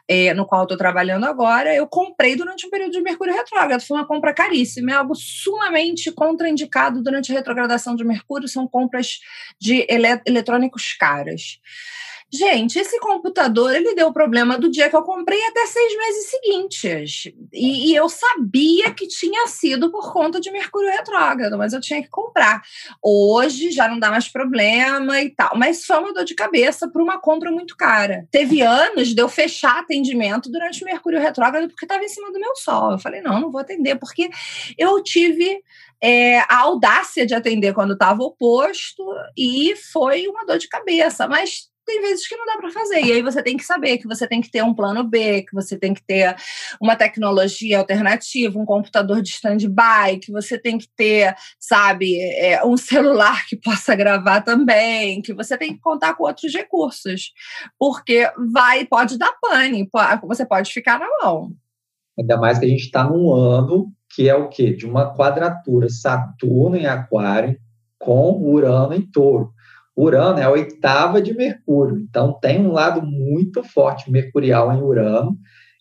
É, 0.10 0.34
no 0.34 0.46
qual 0.46 0.62
eu 0.62 0.64
estou 0.64 0.78
trabalhando 0.78 1.26
agora, 1.26 1.76
eu 1.76 1.86
comprei 1.86 2.34
durante 2.34 2.66
um 2.66 2.70
período 2.70 2.94
de 2.94 3.02
Mercúrio 3.02 3.34
retrógrado. 3.34 3.82
Foi 3.82 3.98
uma 3.98 4.08
compra 4.08 4.34
caríssima, 4.34 4.92
é 4.92 4.96
algo 4.96 5.14
sumamente 5.14 6.10
contraindicado 6.14 7.04
durante 7.04 7.30
a 7.30 7.36
retrogradação 7.36 7.94
de 7.94 8.06
Mercúrio, 8.06 8.48
são 8.48 8.66
compras 8.66 9.20
de 9.60 9.86
ele 9.90 10.08
eletrônicos 10.26 10.94
caras. 10.94 11.60
Gente, 12.30 12.78
esse 12.78 13.00
computador 13.00 13.74
ele 13.74 13.96
deu 13.96 14.12
problema 14.12 14.58
do 14.58 14.70
dia 14.70 14.90
que 14.90 14.96
eu 14.96 15.02
comprei 15.02 15.42
até 15.46 15.66
seis 15.66 15.98
meses 15.98 16.30
seguintes. 16.30 17.34
E, 17.54 17.92
e, 17.92 17.96
eu 17.96 18.10
sabia 18.10 18.94
que 18.94 19.08
tinha 19.08 19.48
sido 19.48 19.90
por 19.90 20.12
conta 20.12 20.38
de 20.42 20.52
Mercúrio 20.52 20.90
retrógrado, 20.90 21.58
mas 21.58 21.72
eu 21.72 21.80
tinha 21.80 22.02
que 22.02 22.10
comprar. 22.10 22.62
Hoje 23.02 23.72
já 23.72 23.88
não 23.88 23.98
dá 23.98 24.12
mais 24.12 24.28
problema 24.28 25.22
e 25.22 25.30
tal. 25.30 25.58
Mas 25.58 25.86
foi 25.86 25.98
uma 26.00 26.14
dor 26.14 26.26
de 26.26 26.36
cabeça 26.36 26.90
por 26.90 27.02
uma 27.02 27.18
compra 27.18 27.50
muito 27.50 27.78
cara. 27.78 28.28
Teve 28.30 28.62
anos 28.62 29.16
de 29.16 29.22
eu 29.22 29.30
fechar 29.30 29.80
atendimento 29.80 30.52
durante 30.52 30.84
o 30.84 30.86
Mercúrio 30.86 31.22
retrógrado 31.22 31.70
porque 31.70 31.86
estava 31.86 32.04
em 32.04 32.10
cima 32.10 32.30
do 32.30 32.42
meu 32.42 32.58
sol. 32.58 32.92
Eu 32.92 33.00
falei, 33.00 33.22
não, 33.22 33.40
não 33.40 33.52
vou 33.52 33.62
atender, 33.62 33.96
porque 33.96 34.30
eu 34.78 35.02
tive. 35.02 35.62
É, 36.00 36.42
a 36.42 36.60
audácia 36.60 37.26
de 37.26 37.34
atender 37.34 37.74
quando 37.74 37.94
estava 37.94 38.22
oposto 38.22 39.04
e 39.36 39.76
foi 39.92 40.28
uma 40.28 40.46
dor 40.46 40.60
de 40.60 40.68
cabeça, 40.68 41.28
mas 41.28 41.72
tem 41.88 42.02
vezes 42.02 42.28
que 42.28 42.36
não 42.36 42.46
dá 42.46 42.58
para 42.58 42.70
fazer. 42.70 43.02
E 43.02 43.14
aí 43.14 43.22
você 43.22 43.42
tem 43.42 43.56
que 43.56 43.64
saber 43.64 43.98
que 43.98 44.08
você 44.08 44.28
tem 44.28 44.42
que 44.42 44.52
ter 44.52 44.62
um 44.62 44.74
plano 44.74 45.04
B, 45.06 45.44
que 45.44 45.56
você 45.56 45.78
tem 45.78 45.94
que 45.94 46.04
ter 46.04 46.36
uma 46.80 46.96
tecnologia 46.96 47.80
alternativa, 47.80 48.60
um 48.60 48.66
computador 48.66 49.22
de 49.22 49.30
stand-by, 49.30 50.20
que 50.22 50.32
você 50.32 50.60
tem 50.60 50.78
que 50.78 50.88
ter, 50.96 51.34
sabe, 51.58 52.20
é, 52.20 52.64
um 52.66 52.76
celular 52.78 53.48
que 53.48 53.56
possa 53.56 53.96
gravar 53.96 54.42
também, 54.42 55.22
que 55.22 55.34
você 55.34 55.58
tem 55.58 55.74
que 55.74 55.80
contar 55.80 56.14
com 56.16 56.26
outros 56.26 56.54
recursos. 56.54 57.32
Porque 57.80 58.30
vai, 58.52 58.86
pode 58.86 59.18
dar 59.18 59.34
pane, 59.42 59.90
você 60.24 60.46
pode 60.46 60.74
ficar 60.74 61.00
na 61.00 61.08
mão. 61.24 61.52
Ainda 62.20 62.38
mais 62.38 62.60
que 62.60 62.66
a 62.66 62.70
gente 62.70 62.84
está 62.84 63.04
num 63.04 63.32
ano 63.32 63.94
que 64.14 64.28
é 64.28 64.36
o 64.36 64.50
quê? 64.50 64.74
De 64.74 64.86
uma 64.86 65.16
quadratura 65.16 65.88
Saturno 65.90 66.76
em 66.76 66.86
Aquário 66.86 67.58
com 67.98 68.42
Urano 68.42 68.94
em 68.94 69.02
Touro. 69.02 69.54
Urano 69.98 70.40
é 70.40 70.44
a 70.44 70.52
oitava 70.52 71.22
de 71.22 71.34
Mercúrio, 71.34 71.98
então 71.98 72.38
tem 72.40 72.66
um 72.66 72.72
lado 72.72 73.02
muito 73.02 73.64
forte 73.64 74.12
mercurial 74.12 74.72
em 74.72 74.82
Urano, 74.82 75.36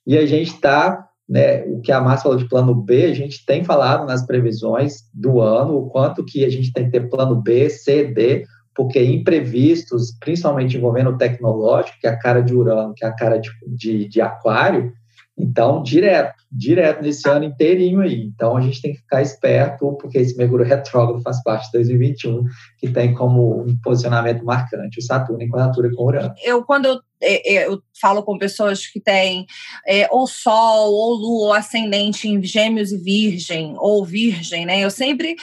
e 0.07 0.17
a 0.17 0.25
gente 0.25 0.55
está, 0.55 1.07
né, 1.29 1.65
o 1.65 1.81
que 1.81 1.93
a 1.93 2.01
Márcia 2.01 2.23
falou 2.23 2.39
de 2.39 2.49
plano 2.49 2.75
B, 2.75 3.05
a 3.05 3.15
gente 3.15 3.45
tem 3.45 3.63
falado 3.63 4.07
nas 4.07 4.25
previsões 4.25 5.03
do 5.13 5.41
ano, 5.41 5.77
o 5.77 5.91
quanto 5.91 6.25
que 6.25 6.45
a 6.45 6.49
gente 6.49 6.73
tem 6.73 6.87
que 6.87 6.93
ter 6.93 7.11
plano 7.11 7.37
B, 7.43 7.69
C, 7.69 8.05
D, 8.05 8.45
porque 8.75 9.03
imprevistos, 9.03 10.17
principalmente 10.21 10.77
envolvendo 10.77 11.11
o 11.11 11.19
tecnológico, 11.19 11.99
que 12.01 12.07
é 12.07 12.11
a 12.11 12.19
cara 12.19 12.43
de 12.43 12.55
Urano, 12.55 12.95
que 12.95 13.05
é 13.05 13.09
a 13.09 13.15
cara 13.15 13.39
de, 13.39 13.51
de, 13.67 14.09
de 14.09 14.21
Aquário, 14.21 14.93
Então, 15.39 15.83
direto, 15.83 16.35
direto 16.51 17.03
nesse 17.03 17.29
ano 17.29 17.45
inteirinho 17.45 18.01
aí. 18.01 18.23
Então, 18.35 18.57
a 18.57 18.61
gente 18.61 18.81
tem 18.81 18.93
que 18.93 19.01
ficar 19.01 19.21
esperto, 19.21 19.97
porque 20.01 20.19
esse 20.19 20.37
Mercúrio 20.37 20.65
retrógrado 20.65 21.21
faz 21.23 21.43
parte 21.43 21.67
de 21.67 21.73
2021, 21.73 22.45
que 22.79 22.89
tem 22.89 23.13
como 23.13 23.61
um 23.63 23.77
posicionamento 23.83 24.45
marcante 24.45 24.99
o 24.99 25.03
Saturno 25.03 25.43
em 25.43 25.49
quadratura 25.49 25.91
com 25.95 26.05
Urano. 26.05 26.35
Eu, 26.43 26.65
quando 26.65 26.87
eu 26.87 27.01
eu 27.21 27.83
falo 28.01 28.23
com 28.23 28.39
pessoas 28.39 28.87
que 28.87 29.01
têm 29.01 29.47
é, 29.87 30.07
ou 30.11 30.27
Sol, 30.27 30.93
ou 30.93 31.15
Lua, 31.15 31.47
ou 31.47 31.53
Ascendente 31.53 32.29
em 32.29 32.43
Gêmeos 32.43 32.93
e 32.93 32.99
Virgem, 32.99 33.75
ou 33.79 34.05
Virgem, 34.05 34.67
né? 34.67 34.81
Eu 34.81 34.91
sempre 34.91 35.37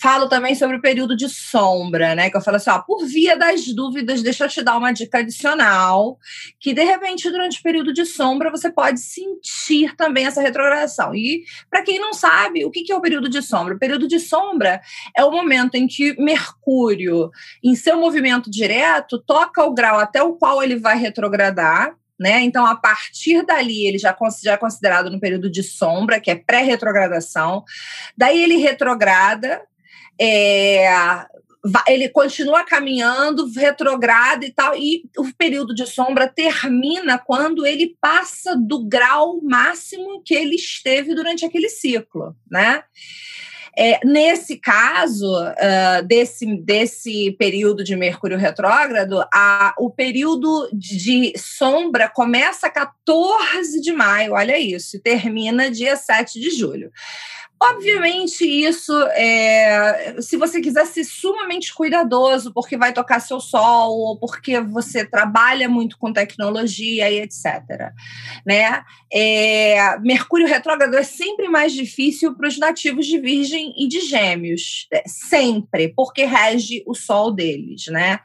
falo 0.00 0.28
também 0.28 0.54
sobre 0.54 0.76
o 0.76 0.80
período 0.80 1.16
de 1.16 1.28
sombra, 1.28 2.14
né? 2.14 2.30
Que 2.30 2.36
eu 2.36 2.40
falo 2.40 2.56
assim, 2.56 2.70
ó, 2.70 2.78
por 2.78 3.04
via 3.06 3.36
das 3.36 3.66
dúvidas, 3.66 4.22
deixa 4.22 4.44
eu 4.44 4.48
te 4.48 4.62
dar 4.62 4.76
uma 4.76 4.92
dica 4.92 5.18
adicional, 5.18 6.18
que 6.58 6.72
de 6.72 6.82
repente, 6.82 7.30
durante 7.30 7.58
o 7.58 7.62
período 7.62 7.92
de 7.92 8.06
sombra, 8.06 8.50
você 8.50 8.70
pode 8.70 9.00
sentir 9.00 9.94
também 9.96 10.26
essa 10.26 10.40
retrogradação. 10.40 11.14
E, 11.14 11.42
para 11.70 11.82
quem 11.82 11.98
não 11.98 12.12
sabe, 12.14 12.64
o 12.64 12.70
que 12.70 12.90
é 12.90 12.96
o 12.96 13.00
período 13.00 13.28
de 13.28 13.42
sombra? 13.42 13.74
O 13.74 13.78
período 13.78 14.08
de 14.08 14.18
sombra 14.18 14.80
é 15.16 15.24
o 15.24 15.30
momento 15.30 15.74
em 15.74 15.86
que 15.86 16.14
Mercúrio, 16.20 17.30
em 17.62 17.74
seu 17.74 17.98
movimento 17.98 18.50
direto, 18.50 19.18
toca 19.18 19.64
o 19.64 19.74
grau 19.74 19.98
até 19.98 20.22
o 20.22 20.34
qual 20.34 20.62
ele 20.62 20.76
vai 20.76 20.96
retrogradar 20.96 21.17
retrogradar, 21.18 21.96
né? 22.18 22.40
Então, 22.42 22.64
a 22.64 22.76
partir 22.76 23.44
dali, 23.44 23.86
ele 23.86 23.98
já, 23.98 24.16
já 24.42 24.52
é 24.52 24.56
considerado 24.56 25.10
no 25.10 25.20
período 25.20 25.50
de 25.50 25.62
sombra, 25.62 26.20
que 26.20 26.30
é 26.30 26.34
pré-retrogradação. 26.34 27.64
Daí 28.16 28.42
ele 28.42 28.56
retrograda, 28.56 29.62
é, 30.20 30.88
ele 31.86 32.08
continua 32.08 32.64
caminhando, 32.64 33.50
retrograda 33.52 34.44
e 34.44 34.52
tal, 34.52 34.76
e 34.76 35.04
o 35.16 35.32
período 35.36 35.74
de 35.74 35.86
sombra 35.86 36.28
termina 36.28 37.18
quando 37.18 37.66
ele 37.66 37.96
passa 38.00 38.56
do 38.56 38.84
grau 38.84 39.40
máximo 39.42 40.22
que 40.24 40.34
ele 40.34 40.56
esteve 40.56 41.14
durante 41.14 41.44
aquele 41.44 41.68
ciclo, 41.68 42.34
né? 42.50 42.82
É, 43.80 44.00
nesse 44.04 44.56
caso, 44.56 45.32
uh, 45.40 46.04
desse, 46.04 46.44
desse 46.56 47.30
período 47.38 47.84
de 47.84 47.94
Mercúrio 47.94 48.36
retrógrado, 48.36 49.24
a, 49.32 49.72
o 49.78 49.88
período 49.88 50.68
de 50.72 51.32
sombra 51.38 52.08
começa 52.08 52.68
14 52.68 53.80
de 53.80 53.92
maio, 53.92 54.32
olha 54.32 54.58
isso, 54.58 54.96
e 54.96 55.00
termina 55.00 55.70
dia 55.70 55.94
7 55.94 56.40
de 56.40 56.50
julho. 56.50 56.90
Obviamente, 57.60 58.44
isso 58.44 58.92
é. 59.14 60.14
Se 60.20 60.36
você 60.36 60.60
quiser 60.60 60.86
ser 60.86 61.02
sumamente 61.02 61.74
cuidadoso, 61.74 62.52
porque 62.52 62.76
vai 62.76 62.92
tocar 62.92 63.18
seu 63.18 63.40
sol, 63.40 63.98
ou 63.98 64.18
porque 64.18 64.60
você 64.60 65.04
trabalha 65.04 65.68
muito 65.68 65.98
com 65.98 66.12
tecnologia 66.12 67.10
e 67.10 67.18
etc. 67.18 67.92
Né? 68.46 68.84
É, 69.12 69.98
Mercúrio 69.98 70.46
retrógrado 70.46 70.94
é 70.94 71.02
sempre 71.02 71.48
mais 71.48 71.72
difícil 71.72 72.34
para 72.36 72.46
os 72.46 72.56
nativos 72.58 73.06
de 73.06 73.18
Virgem 73.18 73.74
e 73.76 73.88
de 73.88 74.02
Gêmeos. 74.02 74.86
É, 74.92 75.02
sempre, 75.06 75.88
porque 75.88 76.24
rege 76.24 76.84
o 76.86 76.94
sol 76.94 77.32
deles. 77.32 77.86
Né? 77.88 78.20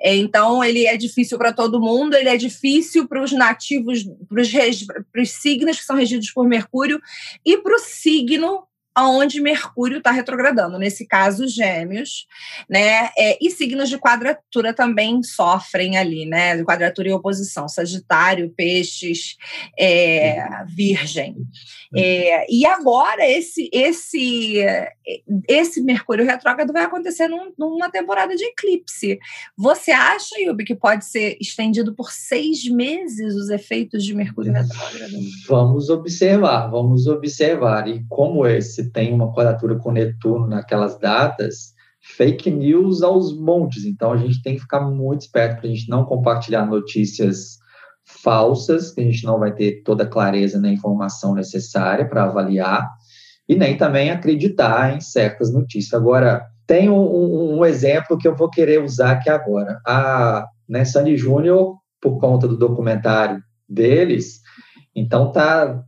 É, 0.00 0.14
então, 0.14 0.62
ele 0.62 0.86
é 0.86 0.96
difícil 0.96 1.36
para 1.38 1.52
todo 1.52 1.80
mundo, 1.80 2.14
ele 2.14 2.28
é 2.28 2.36
difícil 2.36 3.08
para 3.08 3.20
os 3.20 3.32
nativos, 3.32 4.04
para 4.28 5.22
os 5.22 5.30
signos 5.30 5.78
que 5.78 5.84
são 5.84 5.96
regidos 5.96 6.30
por 6.30 6.46
Mercúrio, 6.46 7.00
e 7.44 7.58
para 7.58 7.74
o 7.74 7.80
signo 7.80 8.62
aonde 8.96 9.42
Mercúrio 9.42 9.98
está 9.98 10.10
retrogradando, 10.10 10.78
nesse 10.78 11.06
caso 11.06 11.46
Gêmeos, 11.46 12.26
né? 12.66 13.10
É, 13.18 13.36
e 13.42 13.50
signos 13.50 13.90
de 13.90 13.98
quadratura 13.98 14.72
também 14.72 15.22
sofrem 15.22 15.98
ali, 15.98 16.24
né? 16.24 16.56
De 16.56 16.64
quadratura 16.64 17.08
e 17.10 17.12
oposição, 17.12 17.68
Sagitário, 17.68 18.54
Peixes, 18.56 19.36
é, 19.78 20.64
Virgem. 20.66 21.36
É, 21.94 22.46
e 22.50 22.64
agora 22.64 23.28
esse 23.28 23.68
esse 23.70 24.64
esse 25.46 25.82
Mercúrio 25.82 26.24
retrógrado 26.24 26.72
vai 26.72 26.84
acontecer 26.84 27.28
num, 27.28 27.52
numa 27.58 27.90
temporada 27.90 28.34
de 28.34 28.44
eclipse. 28.44 29.18
Você 29.56 29.92
acha, 29.92 30.40
Yubi, 30.40 30.64
que 30.64 30.74
pode 30.74 31.04
ser 31.04 31.36
estendido 31.38 31.94
por 31.94 32.10
seis 32.10 32.66
meses 32.68 33.34
os 33.34 33.50
efeitos 33.50 34.04
de 34.04 34.14
Mercúrio 34.14 34.52
retrógrado? 34.52 35.12
Vamos 35.46 35.90
observar, 35.90 36.68
vamos 36.68 37.06
observar. 37.06 37.88
E 37.88 38.02
como 38.08 38.46
esse 38.46 38.85
tem 38.90 39.12
uma 39.12 39.32
quadratura 39.32 39.76
com 39.76 39.92
Netuno 39.92 40.46
naquelas 40.46 40.98
datas, 40.98 41.74
fake 42.00 42.50
news 42.50 43.02
aos 43.02 43.36
montes. 43.36 43.84
Então 43.84 44.12
a 44.12 44.16
gente 44.16 44.42
tem 44.42 44.54
que 44.54 44.60
ficar 44.60 44.80
muito 44.80 45.22
esperto 45.22 45.60
para 45.60 45.68
a 45.68 45.72
gente 45.72 45.88
não 45.88 46.04
compartilhar 46.04 46.66
notícias 46.66 47.58
falsas, 48.04 48.92
que 48.92 49.00
a 49.00 49.04
gente 49.04 49.24
não 49.24 49.38
vai 49.38 49.52
ter 49.52 49.82
toda 49.82 50.04
a 50.04 50.08
clareza 50.08 50.60
na 50.60 50.70
informação 50.70 51.34
necessária 51.34 52.08
para 52.08 52.24
avaliar, 52.24 52.88
e 53.48 53.56
nem 53.56 53.76
também 53.76 54.10
acreditar 54.10 54.96
em 54.96 55.00
certas 55.00 55.52
notícias. 55.52 55.92
Agora, 55.94 56.44
tem 56.66 56.88
um, 56.88 57.58
um, 57.58 57.64
exemplo 57.64 58.18
que 58.18 58.26
eu 58.26 58.34
vou 58.34 58.50
querer 58.50 58.82
usar 58.82 59.12
aqui 59.12 59.30
agora. 59.30 59.80
A 59.86 60.46
né, 60.68 60.84
Sandy 60.84 61.16
Júnior, 61.16 61.76
por 62.00 62.18
conta 62.18 62.48
do 62.48 62.56
documentário 62.56 63.40
deles, 63.68 64.40
então 64.94 65.30
tá 65.30 65.82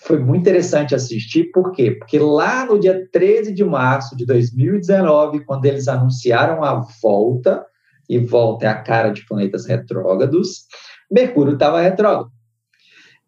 foi 0.00 0.18
muito 0.18 0.42
interessante 0.42 0.94
assistir, 0.94 1.50
por 1.52 1.72
quê? 1.72 1.92
Porque 1.92 2.18
lá 2.18 2.64
no 2.64 2.78
dia 2.78 3.08
13 3.12 3.52
de 3.52 3.64
março 3.64 4.16
de 4.16 4.24
2019, 4.24 5.44
quando 5.44 5.64
eles 5.66 5.88
anunciaram 5.88 6.62
a 6.62 6.84
volta, 7.02 7.64
e 8.08 8.18
volta 8.18 8.64
é 8.64 8.68
a 8.68 8.82
cara 8.82 9.10
de 9.10 9.26
planetas 9.26 9.66
retrógrados, 9.66 10.66
Mercúrio 11.10 11.54
estava 11.54 11.80
retrógrado. 11.80 12.30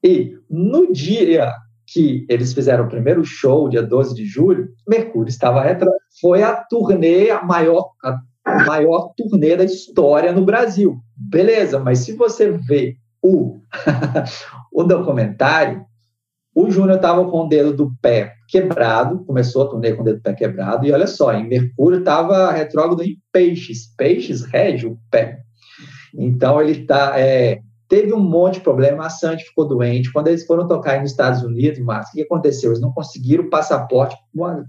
E 0.02 0.32
no 0.48 0.90
dia 0.92 1.52
que 1.86 2.24
eles 2.28 2.54
fizeram 2.54 2.84
o 2.84 2.88
primeiro 2.88 3.24
show, 3.24 3.68
dia 3.68 3.82
12 3.82 4.14
de 4.14 4.24
julho, 4.24 4.68
Mercúrio 4.88 5.28
estava 5.28 5.62
retrógrado. 5.62 6.00
Foi 6.20 6.42
a 6.42 6.56
turnê, 6.56 7.30
a 7.30 7.42
maior, 7.42 7.90
a 8.02 8.64
maior 8.64 9.12
turnê 9.16 9.56
da 9.56 9.64
história 9.64 10.32
no 10.32 10.44
Brasil. 10.44 10.98
Beleza, 11.16 11.78
mas 11.78 11.98
se 11.98 12.12
você 12.14 12.52
vê 12.52 12.96
o, 13.20 13.60
o 14.72 14.84
documentário, 14.84 15.84
o 16.54 16.70
Júnior 16.70 16.96
estava 16.96 17.28
com 17.30 17.44
o 17.44 17.48
dedo 17.48 17.72
do 17.72 17.92
pé 18.02 18.34
quebrado, 18.48 19.24
começou 19.24 19.62
a 19.62 19.68
turnê 19.68 19.92
com 19.92 20.02
o 20.02 20.04
dedo 20.04 20.16
do 20.16 20.22
pé 20.22 20.34
quebrado, 20.34 20.84
e 20.84 20.92
olha 20.92 21.06
só, 21.06 21.32
em 21.32 21.48
Mercúrio 21.48 22.00
estava 22.00 22.50
retrógrado 22.50 23.02
em 23.02 23.16
peixes. 23.32 23.94
Peixes 23.96 24.42
rege 24.42 24.86
o 24.86 24.98
pé. 25.10 25.40
Então 26.12 26.60
ele 26.60 26.84
tá, 26.84 27.18
é, 27.18 27.60
teve 27.88 28.12
um 28.12 28.20
monte 28.20 28.54
de 28.54 28.60
problema, 28.60 29.06
a 29.06 29.10
Sandy 29.10 29.44
ficou 29.44 29.66
doente. 29.66 30.12
Quando 30.12 30.28
eles 30.28 30.44
foram 30.44 30.66
tocar 30.66 31.00
nos 31.00 31.12
Estados 31.12 31.42
Unidos, 31.42 31.78
mas 31.80 32.08
o 32.08 32.12
que 32.12 32.22
aconteceu? 32.22 32.70
Eles 32.70 32.80
não 32.80 32.92
conseguiram 32.92 33.48
passaporte 33.48 34.16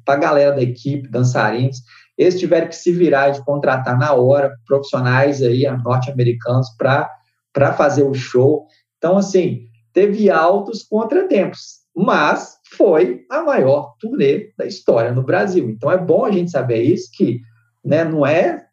para 0.05 0.15
a 0.15 0.19
galera 0.19 0.55
da 0.55 0.61
equipe, 0.61 1.09
dançarinos. 1.09 1.77
Eles 2.15 2.39
tiveram 2.39 2.67
que 2.67 2.75
se 2.75 2.91
virar 2.91 3.29
de 3.31 3.43
contratar 3.43 3.97
na 3.97 4.13
hora 4.13 4.53
profissionais 4.67 5.41
aí, 5.41 5.63
norte-americanos, 5.83 6.67
para 6.77 7.73
fazer 7.73 8.03
o 8.03 8.13
show. 8.13 8.67
Então, 8.97 9.17
assim, 9.17 9.70
teve 9.93 10.29
altos 10.29 10.83
contratempos, 10.83 11.81
mas 11.95 12.57
foi 12.75 13.25
a 13.29 13.43
maior 13.43 13.95
turnê 13.99 14.51
da 14.57 14.65
história 14.65 15.11
no 15.11 15.23
Brasil. 15.23 15.69
Então 15.69 15.91
é 15.91 15.97
bom 15.97 16.25
a 16.25 16.31
gente 16.31 16.51
saber 16.51 16.81
isso, 16.81 17.09
que 17.13 17.41
né, 17.83 18.03
não 18.03 18.25
é 18.25 18.65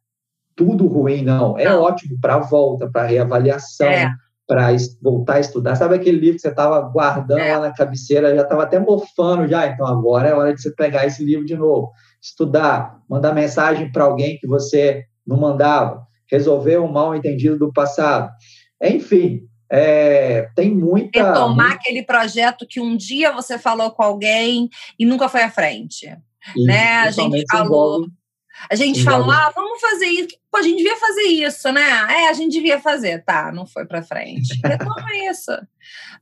tudo 0.55 0.87
ruim, 0.87 1.23
não. 1.23 1.59
É 1.59 1.67
não. 1.67 1.83
ótimo 1.83 2.19
para 2.21 2.35
a 2.35 2.41
volta, 2.41 2.89
para 2.91 3.07
reavaliação, 3.07 3.87
é. 3.87 4.11
para 4.47 4.69
voltar 5.03 5.35
a 5.35 5.41
estudar. 5.41 5.77
Sabe 5.77 5.95
aquele 5.95 6.19
livro 6.19 6.37
que 6.37 6.43
você 6.43 6.49
estava 6.49 6.81
guardando 6.81 7.39
é. 7.39 7.57
lá 7.57 7.69
na 7.69 7.75
cabeceira, 7.75 8.35
já 8.35 8.43
estava 8.43 8.65
até 8.65 8.79
mofando 8.79 9.47
já, 9.47 9.67
então 9.67 9.87
agora 9.87 10.29
é 10.29 10.35
hora 10.35 10.55
de 10.55 10.61
você 10.61 10.73
pegar 10.73 11.07
esse 11.07 11.25
livro 11.25 11.47
de 11.47 11.57
novo, 11.57 11.93
estudar, 12.21 12.99
mandar 13.09 13.35
mensagem 13.35 13.91
para 13.91 14.05
alguém 14.05 14.39
que 14.39 14.47
você 14.47 15.05
não 15.27 15.37
mandava, 15.37 16.03
resolver 16.31 16.79
um 16.79 16.91
mal 16.91 17.15
entendido 17.15 17.59
do 17.59 17.73
passado. 17.73 18.31
Enfim, 18.83 19.48
é, 19.71 20.49
tem 20.55 20.75
muita. 20.75 21.23
Retomar 21.23 21.73
aquele 21.73 22.03
projeto 22.03 22.67
que 22.67 22.81
um 22.81 22.97
dia 22.97 23.33
você 23.33 23.59
falou 23.59 23.91
com 23.91 24.03
alguém 24.03 24.71
e 24.99 25.05
nunca 25.05 25.29
foi 25.29 25.43
à 25.43 25.51
frente. 25.51 26.07
E, 26.57 26.65
né? 26.65 26.99
A 26.99 27.11
gente 27.11 27.45
falou. 27.51 28.07
A 28.69 28.75
gente 28.75 29.05
falou, 29.05 29.31
ah, 29.31 29.53
vamos 29.55 29.81
fazer 29.81 30.07
isso. 30.07 30.37
Pô, 30.51 30.59
a 30.59 30.63
gente 30.63 30.79
devia 30.79 30.97
fazer 30.97 31.23
isso, 31.23 31.71
né? 31.73 31.89
É, 32.11 32.29
a 32.29 32.33
gente 32.33 32.53
devia 32.53 32.81
fazer. 32.81 33.23
Tá, 33.23 33.53
não 33.53 33.67
foi 33.67 33.85
para 33.85 34.03
frente. 34.03 34.59
Retoma 34.65 35.15
isso. 35.31 35.53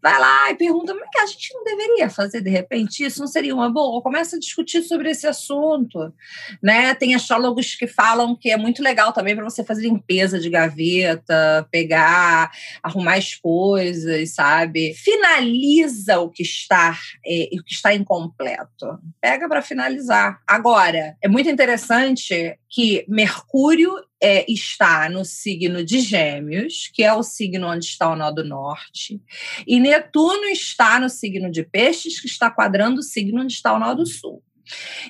Vai 0.02 0.18
lá 0.18 0.50
e 0.50 0.56
pergunta, 0.56 0.94
mas 0.94 1.08
que 1.10 1.18
a 1.18 1.26
gente 1.26 1.54
não 1.54 1.64
deveria 1.64 2.10
fazer 2.10 2.40
de 2.40 2.50
repente 2.50 3.04
isso? 3.04 3.20
Não 3.20 3.26
seria 3.26 3.54
uma 3.54 3.70
boa? 3.70 4.02
Começa 4.02 4.36
a 4.36 4.38
discutir 4.38 4.82
sobre 4.82 5.10
esse 5.10 5.26
assunto, 5.26 6.12
né? 6.62 6.94
Tem 6.94 7.14
astrólogos 7.14 7.74
que 7.74 7.86
falam 7.86 8.36
que 8.36 8.50
é 8.50 8.56
muito 8.56 8.82
legal 8.82 9.12
também 9.12 9.34
para 9.34 9.44
você 9.44 9.64
fazer 9.64 9.82
limpeza 9.82 10.38
de 10.38 10.50
gaveta, 10.50 11.66
pegar, 11.70 12.50
arrumar 12.82 13.14
as 13.14 13.34
coisas, 13.34 14.34
sabe? 14.34 14.94
Finaliza 14.94 16.18
o 16.18 16.30
que 16.30 16.42
está 16.42 16.96
é, 17.24 17.48
o 17.52 17.64
que 17.64 17.72
está 17.72 17.94
incompleto. 17.94 18.98
Pega 19.20 19.48
para 19.48 19.62
finalizar. 19.62 20.40
Agora, 20.46 21.16
é 21.22 21.28
muito 21.28 21.48
interessante 21.48 22.58
que 22.68 23.04
Mercúrio 23.08 23.94
é, 24.22 24.50
está 24.50 25.09
no 25.09 25.24
signo 25.24 25.85
de 25.85 26.00
Gêmeos, 26.00 26.90
que 26.92 27.02
é 27.02 27.12
o 27.12 27.22
signo 27.22 27.68
onde 27.68 27.85
está 27.85 28.11
o 28.11 28.16
nó 28.16 28.31
do 28.31 28.44
norte, 28.44 29.20
e 29.66 29.79
Netuno 29.79 30.44
está 30.46 30.98
no 30.98 31.09
signo 31.09 31.50
de 31.50 31.62
Peixes, 31.62 32.20
que 32.20 32.26
está 32.26 32.50
quadrando 32.50 33.00
o 33.00 33.02
signo 33.02 33.42
onde 33.42 33.52
está 33.52 33.74
o 33.74 33.79
nó 33.79 33.94
do 33.94 34.07
sul. 34.07 34.42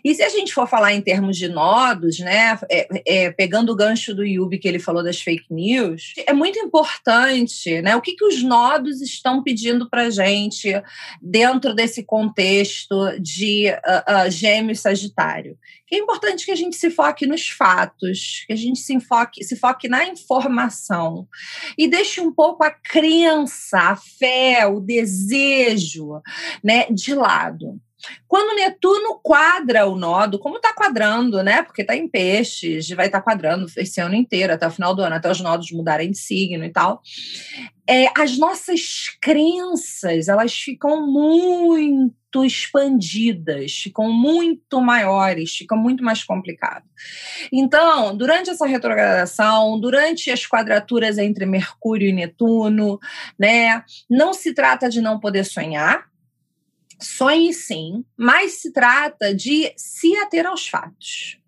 E 0.04 0.14
se 0.14 0.22
a 0.22 0.28
gente 0.28 0.52
for 0.52 0.68
falar 0.68 0.92
em 0.92 1.00
termos 1.00 1.36
de 1.36 1.48
nodos, 1.48 2.18
né, 2.18 2.58
é, 2.70 2.88
é, 3.06 3.30
pegando 3.30 3.72
o 3.72 3.76
gancho 3.76 4.14
do 4.14 4.24
Yubi 4.24 4.58
que 4.58 4.68
ele 4.68 4.78
falou 4.78 5.02
das 5.02 5.20
fake 5.20 5.52
news, 5.52 6.14
é 6.26 6.32
muito 6.32 6.58
importante, 6.58 7.80
né, 7.82 7.96
o 7.96 8.00
que, 8.00 8.14
que 8.14 8.24
os 8.24 8.42
nodos 8.42 9.00
estão 9.00 9.42
pedindo 9.42 9.88
para 9.88 10.10
gente 10.10 10.70
dentro 11.20 11.74
desse 11.74 12.04
contexto 12.04 13.18
de 13.20 13.70
uh, 13.70 14.28
uh, 14.28 14.74
Sagitário. 14.74 15.58
é 15.90 15.96
importante 15.96 16.44
que 16.44 16.52
a 16.52 16.56
gente 16.56 16.76
se 16.76 16.90
foque 16.90 17.26
nos 17.26 17.48
fatos, 17.48 18.44
que 18.46 18.52
a 18.52 18.56
gente 18.56 18.78
se 18.80 18.98
foque, 19.00 19.44
se 19.44 19.56
foque 19.56 19.88
na 19.88 20.06
informação 20.06 21.26
e 21.76 21.88
deixe 21.88 22.20
um 22.20 22.32
pouco 22.32 22.64
a 22.64 22.70
crença, 22.70 23.78
a 23.78 23.96
fé, 23.96 24.66
o 24.66 24.80
desejo, 24.80 26.20
né, 26.62 26.86
de 26.90 27.14
lado. 27.14 27.80
Quando 28.26 28.56
Netuno 28.56 29.20
quadra 29.22 29.86
o 29.86 29.96
nodo, 29.96 30.38
como 30.38 30.56
está 30.56 30.72
quadrando, 30.74 31.42
né? 31.42 31.62
Porque 31.62 31.82
está 31.82 31.96
em 31.96 32.08
peixes, 32.08 32.88
vai 32.90 33.06
estar 33.06 33.18
tá 33.18 33.24
quadrando 33.24 33.66
esse 33.76 34.00
ano 34.00 34.14
inteiro, 34.14 34.52
até 34.52 34.66
o 34.66 34.70
final 34.70 34.94
do 34.94 35.02
ano, 35.02 35.16
até 35.16 35.30
os 35.30 35.40
nodos 35.40 35.70
mudarem 35.70 36.10
de 36.10 36.18
signo 36.18 36.64
e 36.64 36.70
tal. 36.70 37.00
É, 37.88 38.06
as 38.20 38.36
nossas 38.36 39.16
crenças, 39.22 40.26
elas 40.26 40.52
ficam 40.52 41.06
muito 41.06 42.44
expandidas, 42.44 43.72
ficam 43.72 44.12
muito 44.12 44.80
maiores, 44.80 45.54
ficam 45.54 45.78
muito 45.78 46.02
mais 46.02 46.24
complicado. 46.24 46.84
Então, 47.52 48.16
durante 48.16 48.50
essa 48.50 48.66
retrogradação, 48.66 49.78
durante 49.78 50.32
as 50.32 50.44
quadraturas 50.44 51.16
entre 51.16 51.46
Mercúrio 51.46 52.08
e 52.08 52.12
Netuno, 52.12 52.98
né, 53.38 53.84
não 54.10 54.34
se 54.34 54.52
trata 54.52 54.88
de 54.88 55.00
não 55.00 55.20
poder 55.20 55.44
sonhar, 55.44 56.06
Sonhe 56.98 57.52
sim, 57.52 58.04
mas 58.16 58.54
se 58.54 58.72
trata 58.72 59.34
de 59.34 59.72
se 59.76 60.16
ater 60.16 60.46
aos 60.46 60.66
fatos. 60.66 61.38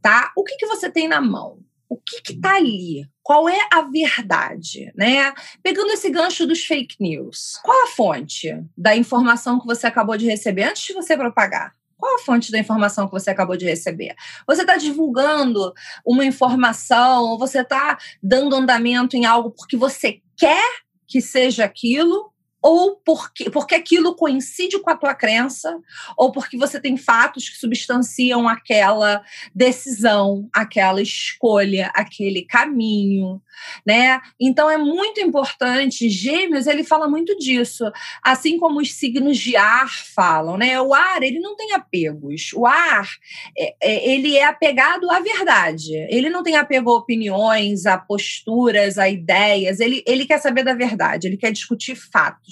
Tá? 0.00 0.32
O 0.36 0.42
que, 0.42 0.56
que 0.56 0.66
você 0.66 0.90
tem 0.90 1.06
na 1.06 1.20
mão? 1.20 1.58
O 1.88 1.96
que 1.96 2.32
está 2.32 2.56
ali? 2.56 3.06
Qual 3.22 3.48
é 3.48 3.68
a 3.72 3.82
verdade? 3.82 4.92
Né? 4.96 5.32
Pegando 5.62 5.90
esse 5.92 6.08
gancho 6.08 6.46
dos 6.46 6.64
fake 6.64 6.96
news, 7.00 7.58
qual 7.62 7.84
a 7.84 7.88
fonte 7.88 8.48
da 8.76 8.96
informação 8.96 9.60
que 9.60 9.66
você 9.66 9.86
acabou 9.86 10.16
de 10.16 10.26
receber 10.26 10.64
antes 10.64 10.84
de 10.84 10.92
você 10.94 11.16
propagar? 11.16 11.74
Qual 12.00 12.14
a 12.14 12.18
fonte 12.18 12.50
da 12.50 12.58
informação 12.58 13.06
que 13.06 13.12
você 13.12 13.28
acabou 13.28 13.56
de 13.56 13.66
receber? 13.66 14.14
Você 14.46 14.62
está 14.62 14.76
divulgando 14.76 15.74
uma 16.04 16.24
informação, 16.24 17.36
você 17.36 17.60
está 17.60 17.98
dando 18.22 18.56
andamento 18.56 19.16
em 19.16 19.26
algo 19.26 19.50
porque 19.50 19.76
você 19.76 20.22
quer 20.36 20.66
que 21.06 21.20
seja 21.20 21.64
aquilo, 21.64 22.29
ou 22.62 22.96
porque, 22.96 23.48
porque 23.50 23.74
aquilo 23.74 24.14
coincide 24.14 24.78
com 24.80 24.90
a 24.90 24.96
tua 24.96 25.14
crença, 25.14 25.78
ou 26.16 26.30
porque 26.30 26.56
você 26.58 26.80
tem 26.80 26.96
fatos 26.96 27.48
que 27.48 27.56
substanciam 27.56 28.48
aquela 28.48 29.22
decisão, 29.54 30.48
aquela 30.52 31.00
escolha, 31.00 31.90
aquele 31.94 32.42
caminho, 32.42 33.40
né? 33.86 34.20
Então 34.38 34.68
é 34.70 34.76
muito 34.76 35.20
importante. 35.20 36.10
Gêmeos 36.10 36.66
ele 36.66 36.84
fala 36.84 37.08
muito 37.08 37.36
disso, 37.38 37.90
assim 38.22 38.58
como 38.58 38.80
os 38.80 38.92
signos 38.92 39.38
de 39.38 39.56
ar 39.56 39.88
falam, 40.14 40.56
né? 40.56 40.80
O 40.80 40.92
ar 40.92 41.22
ele 41.22 41.40
não 41.40 41.56
tem 41.56 41.72
apegos. 41.72 42.52
O 42.54 42.66
ar 42.66 43.08
é, 43.56 43.74
é, 43.82 44.10
ele 44.10 44.36
é 44.36 44.44
apegado 44.44 45.10
à 45.10 45.20
verdade. 45.20 45.94
Ele 46.10 46.28
não 46.28 46.42
tem 46.42 46.56
apego 46.56 46.90
a 46.90 46.98
opiniões, 46.98 47.86
a 47.86 47.96
posturas, 47.96 48.98
a 48.98 49.08
ideias. 49.08 49.80
Ele 49.80 50.02
ele 50.06 50.26
quer 50.26 50.38
saber 50.38 50.62
da 50.62 50.74
verdade. 50.74 51.26
Ele 51.26 51.36
quer 51.36 51.52
discutir 51.52 51.94
fatos. 51.94 52.49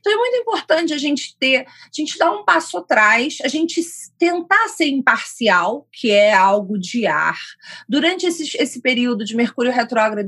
Então 0.00 0.12
é 0.12 0.16
muito 0.16 0.36
importante 0.36 0.92
a 0.92 0.98
gente 0.98 1.36
ter, 1.38 1.66
a 1.66 1.90
gente 1.92 2.18
dar 2.18 2.32
um 2.32 2.44
passo 2.44 2.78
atrás, 2.78 3.38
a 3.42 3.48
gente 3.48 3.80
tentar 4.18 4.68
ser 4.68 4.86
imparcial, 4.86 5.86
que 5.92 6.10
é 6.10 6.32
algo 6.32 6.78
de 6.78 7.06
ar, 7.06 7.36
durante 7.88 8.26
esse, 8.26 8.56
esse 8.56 8.80
período 8.80 9.24
de 9.24 9.36
Mercúrio 9.36 9.72
retrógrado 9.72 10.26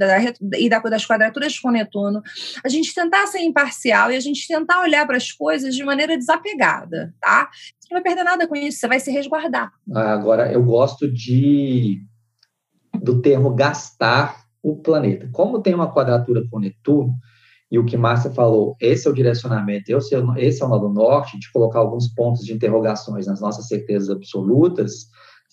e 0.54 0.68
das 0.68 1.06
quadraturas 1.06 1.58
com 1.58 1.70
Netuno, 1.70 2.22
a 2.64 2.68
gente 2.68 2.94
tentar 2.94 3.26
ser 3.26 3.40
imparcial 3.40 4.10
e 4.10 4.16
a 4.16 4.20
gente 4.20 4.46
tentar 4.46 4.80
olhar 4.80 5.06
para 5.06 5.16
as 5.16 5.32
coisas 5.32 5.74
de 5.74 5.84
maneira 5.84 6.16
desapegada, 6.16 7.14
tá? 7.20 7.48
Você 7.78 7.94
não 7.94 8.00
vai 8.00 8.02
perder 8.02 8.24
nada 8.24 8.46
com 8.46 8.56
isso, 8.56 8.78
você 8.78 8.88
vai 8.88 9.00
se 9.00 9.10
resguardar. 9.10 9.72
Agora, 9.94 10.52
eu 10.52 10.62
gosto 10.62 11.10
de 11.10 12.02
do 13.02 13.20
termo 13.20 13.54
gastar 13.54 14.46
o 14.62 14.76
planeta. 14.76 15.28
Como 15.32 15.60
tem 15.60 15.74
uma 15.74 15.92
quadratura 15.92 16.42
com 16.50 16.58
Netuno, 16.58 17.14
e 17.70 17.78
o 17.78 17.84
que 17.84 17.96
Márcia 17.96 18.30
falou, 18.30 18.76
esse 18.80 19.08
é 19.08 19.10
o 19.10 19.14
direcionamento, 19.14 19.90
esse 19.90 20.14
é 20.14 20.18
o, 20.18 20.36
esse 20.36 20.62
é 20.62 20.66
o 20.66 20.68
nó 20.68 20.78
do 20.78 20.88
norte, 20.88 21.38
de 21.38 21.50
colocar 21.50 21.80
alguns 21.80 22.08
pontos 22.08 22.44
de 22.44 22.52
interrogações 22.52 23.26
nas 23.26 23.40
nossas 23.40 23.66
certezas 23.66 24.08
absolutas, 24.08 25.06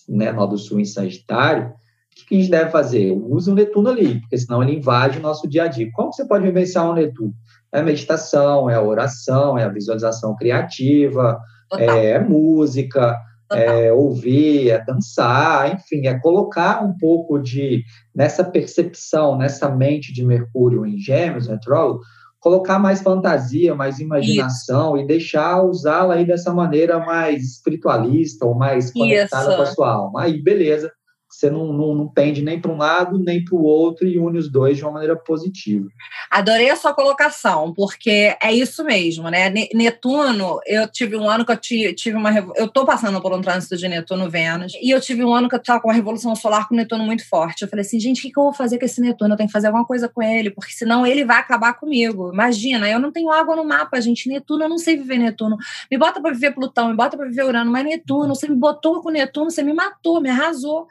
né, 0.07 0.31
nó 0.31 0.45
do 0.45 0.57
sul 0.57 0.79
em 0.79 0.85
Sagitário, 0.85 1.73
o 2.21 2.25
que 2.27 2.35
a 2.35 2.37
gente 2.37 2.51
deve 2.51 2.69
fazer? 2.69 3.11
Use 3.11 3.49
o 3.49 3.55
Netuno 3.55 3.89
ali, 3.89 4.19
porque 4.21 4.37
senão 4.37 4.61
ele 4.61 4.75
invade 4.75 5.17
o 5.17 5.21
nosso 5.21 5.47
dia 5.47 5.63
a 5.63 5.67
dia. 5.67 5.89
Como 5.93 6.13
você 6.13 6.25
pode 6.27 6.45
vivenciar 6.45 6.87
um 6.87 6.93
Netuno? 6.93 7.33
É 7.71 7.79
a 7.79 7.83
meditação, 7.83 8.69
é 8.69 8.75
a 8.75 8.81
oração, 8.81 9.57
é 9.57 9.63
a 9.63 9.69
visualização 9.69 10.35
criativa, 10.35 11.39
é 11.77 12.19
música, 12.19 13.17
é 13.57 13.93
ouvir, 13.93 14.69
é 14.69 14.83
dançar, 14.83 15.73
enfim, 15.73 16.07
é 16.07 16.19
colocar 16.19 16.83
um 16.83 16.97
pouco 16.97 17.39
de 17.39 17.83
nessa 18.15 18.43
percepção, 18.43 19.37
nessa 19.37 19.69
mente 19.69 20.13
de 20.13 20.25
Mercúrio 20.25 20.85
em 20.85 20.97
Gêmeos, 20.97 21.47
retrógrado, 21.47 21.99
colocar 22.39 22.77
mais 22.77 23.01
fantasia, 23.01 23.73
mais 23.73 23.99
imaginação 23.99 24.95
Isso. 24.95 25.05
e 25.05 25.07
deixar 25.07 25.63
usá-la 25.63 26.15
aí 26.15 26.25
dessa 26.25 26.53
maneira 26.53 26.99
mais 26.99 27.43
espiritualista 27.43 28.45
ou 28.45 28.53
mais 28.53 28.91
conectada 28.91 29.49
Isso. 29.49 29.57
com 29.57 29.61
a 29.61 29.65
sua 29.65 29.93
alma. 29.93 30.23
Aí, 30.23 30.41
beleza 30.41 30.91
você 31.33 31.49
não, 31.49 31.73
não, 31.73 31.95
não 31.95 32.07
pende 32.07 32.43
nem 32.43 32.61
para 32.61 32.71
um 32.71 32.77
lado 32.77 33.17
nem 33.17 33.43
para 33.43 33.55
o 33.55 33.63
outro 33.63 34.07
e 34.07 34.19
une 34.19 34.37
os 34.37 34.51
dois 34.51 34.77
de 34.77 34.83
uma 34.83 34.91
maneira 34.91 35.15
positiva. 35.15 35.87
Adorei 36.33 36.71
a 36.71 36.75
sua 36.75 36.95
colocação, 36.95 37.71
porque 37.75 38.35
é 38.41 38.51
isso 38.51 38.83
mesmo, 38.83 39.29
né? 39.29 39.53
Netuno, 39.71 40.59
eu 40.65 40.87
tive 40.87 41.15
um 41.15 41.29
ano 41.29 41.45
que 41.45 41.51
eu 41.51 41.57
tive 41.93 42.17
uma. 42.17 42.35
Eu 42.55 42.65
estou 42.65 42.87
passando 42.87 43.21
por 43.21 43.31
um 43.31 43.39
trânsito 43.39 43.77
de 43.77 43.87
Netuno-Vênus, 43.87 44.73
e 44.81 44.89
eu 44.89 44.99
tive 44.99 45.23
um 45.23 45.31
ano 45.31 45.47
que 45.47 45.53
eu 45.53 45.59
estava 45.59 45.79
com 45.79 45.89
uma 45.89 45.93
revolução 45.93 46.35
solar 46.35 46.67
com 46.67 46.73
Netuno 46.73 47.03
muito 47.03 47.23
forte. 47.29 47.61
Eu 47.61 47.67
falei 47.67 47.85
assim, 47.85 47.99
gente, 47.99 48.17
o 48.17 48.21
que, 48.23 48.39
eu 48.39 48.45
vou 48.45 48.51
fazer 48.51 48.79
com 48.79 48.85
esse 48.85 48.99
Netuno? 48.99 49.35
Eu 49.35 49.37
tenho 49.37 49.47
que 49.47 49.53
fazer 49.53 49.67
alguma 49.67 49.85
coisa 49.85 50.09
com 50.09 50.23
ele, 50.23 50.49
porque 50.49 50.71
senão 50.71 51.05
ele 51.05 51.23
vai 51.23 51.37
acabar 51.37 51.73
comigo. 51.73 52.33
Imagina, 52.33 52.89
eu 52.89 52.99
não 52.99 53.11
tenho 53.11 53.29
água 53.29 53.55
no 53.55 53.63
mapa, 53.63 54.01
gente. 54.01 54.27
Netuno, 54.27 54.63
eu 54.63 54.69
não 54.69 54.79
sei 54.79 54.97
viver 54.97 55.19
Netuno. 55.19 55.55
Me 55.91 55.99
bota 55.99 56.19
para 56.19 56.31
viver 56.31 56.55
Plutão, 56.55 56.89
me 56.89 56.95
bota 56.95 57.15
para 57.15 57.27
viver 57.27 57.43
Urano, 57.45 57.71
mas 57.71 57.85
Netuno, 57.85 58.33
você 58.33 58.47
me 58.47 58.55
botou 58.55 59.03
com 59.03 59.11
Netuno, 59.11 59.51
você 59.51 59.61
me 59.61 59.71
matou, 59.71 60.19
me 60.19 60.31
arrasou. 60.31 60.87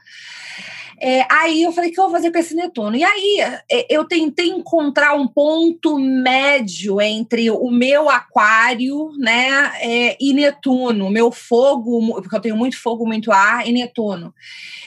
É, 1.05 1.27
aí 1.29 1.65
eu 1.65 1.73
falei, 1.73 1.91
o 1.91 1.93
que 1.93 1.99
eu 1.99 2.05
vou 2.05 2.13
fazer 2.13 2.31
com 2.31 2.39
esse 2.39 2.55
Netuno? 2.55 2.95
E 2.95 3.03
aí 3.03 3.41
é, 3.69 3.87
eu 3.91 4.05
tentei 4.05 4.47
encontrar 4.47 5.15
um 5.15 5.27
ponto 5.27 5.99
médio 5.99 7.01
entre 7.01 7.51
o 7.51 7.73
meu 7.73 8.09
aquário 8.09 9.11
né, 9.19 9.73
é, 9.81 10.17
e 10.21 10.33
Netuno, 10.33 11.11
meu 11.11 11.33
fogo, 11.33 12.23
porque 12.23 12.37
eu 12.37 12.41
tenho 12.41 12.57
muito 12.57 12.81
fogo, 12.81 13.05
muito 13.05 13.33
ar, 13.33 13.67
e 13.67 13.73
Netuno. 13.73 14.33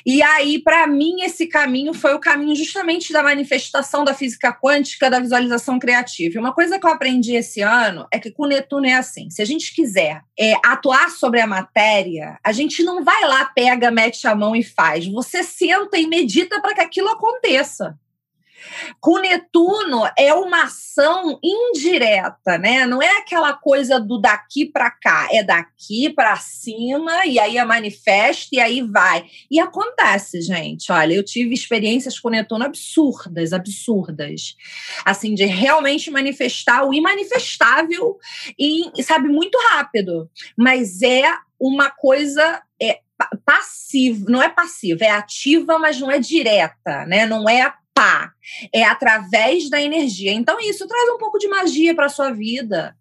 E 0.05 0.21
aí, 0.21 0.59
para 0.59 0.85
mim, 0.85 1.23
esse 1.23 1.47
caminho 1.47 1.91
foi 1.91 2.13
o 2.13 2.19
caminho 2.19 2.55
justamente 2.55 3.11
da 3.11 3.23
manifestação 3.23 4.03
da 4.05 4.13
física 4.13 4.53
quântica, 4.53 5.09
da 5.09 5.19
visualização 5.19 5.79
criativa. 5.79 6.35
E 6.35 6.39
uma 6.39 6.53
coisa 6.53 6.79
que 6.79 6.85
eu 6.85 6.91
aprendi 6.91 7.35
esse 7.35 7.61
ano 7.61 8.05
é 8.13 8.19
que 8.19 8.29
com 8.29 8.45
Netuno 8.45 8.85
é 8.85 8.93
assim: 8.93 9.31
se 9.31 9.41
a 9.41 9.45
gente 9.45 9.73
quiser 9.73 10.21
é, 10.39 10.53
atuar 10.63 11.09
sobre 11.09 11.41
a 11.41 11.47
matéria, 11.47 12.37
a 12.43 12.51
gente 12.51 12.83
não 12.83 13.03
vai 13.03 13.21
lá, 13.23 13.45
pega, 13.45 13.89
mete 13.89 14.27
a 14.27 14.35
mão 14.35 14.55
e 14.55 14.61
faz. 14.61 15.07
Você 15.07 15.41
senta 15.41 15.97
e 15.97 16.04
medita 16.07 16.61
para 16.61 16.75
que 16.75 16.81
aquilo 16.81 17.09
aconteça. 17.09 17.97
Com 18.99 19.19
Netuno 19.19 20.03
é 20.17 20.33
uma 20.33 20.63
ação 20.63 21.39
indireta, 21.43 22.57
né? 22.57 22.85
Não 22.85 23.01
é 23.01 23.19
aquela 23.19 23.53
coisa 23.53 23.99
do 23.99 24.19
daqui 24.19 24.65
para 24.65 24.89
cá, 24.89 25.27
é 25.31 25.43
daqui 25.43 26.09
para 26.09 26.35
cima 26.37 27.25
e 27.25 27.39
aí 27.39 27.57
a 27.57 27.65
manifesta 27.65 28.55
e 28.55 28.59
aí 28.59 28.81
vai. 28.81 29.25
E 29.49 29.59
acontece, 29.59 30.41
gente. 30.41 30.91
Olha, 30.91 31.13
eu 31.13 31.23
tive 31.23 31.53
experiências 31.53 32.19
com 32.19 32.29
Netuno 32.29 32.65
absurdas, 32.65 33.53
absurdas. 33.53 34.55
Assim, 35.03 35.33
de 35.33 35.45
realmente 35.45 36.09
manifestar 36.09 36.85
o 36.85 36.93
imanifestável 36.93 38.17
e, 38.57 38.91
sabe, 39.03 39.27
muito 39.27 39.57
rápido. 39.71 40.29
Mas 40.57 41.01
é 41.01 41.23
uma 41.59 41.89
coisa 41.89 42.61
é, 42.81 42.99
passiva, 43.45 44.25
não 44.29 44.41
é 44.41 44.49
passiva, 44.49 45.03
é 45.03 45.11
ativa, 45.11 45.77
mas 45.79 45.99
não 45.99 46.11
é 46.11 46.19
direta, 46.19 47.05
né? 47.05 47.25
Não 47.25 47.49
é 47.49 47.73
pá, 47.93 48.33
é 48.73 48.83
através 48.83 49.69
da 49.69 49.81
energia. 49.81 50.33
Então 50.33 50.59
isso 50.59 50.85
traz 50.85 51.09
um 51.09 51.17
pouco 51.17 51.39
de 51.39 51.47
magia 51.47 51.95
para 51.95 52.09
sua 52.09 52.31
vida. 52.31 52.95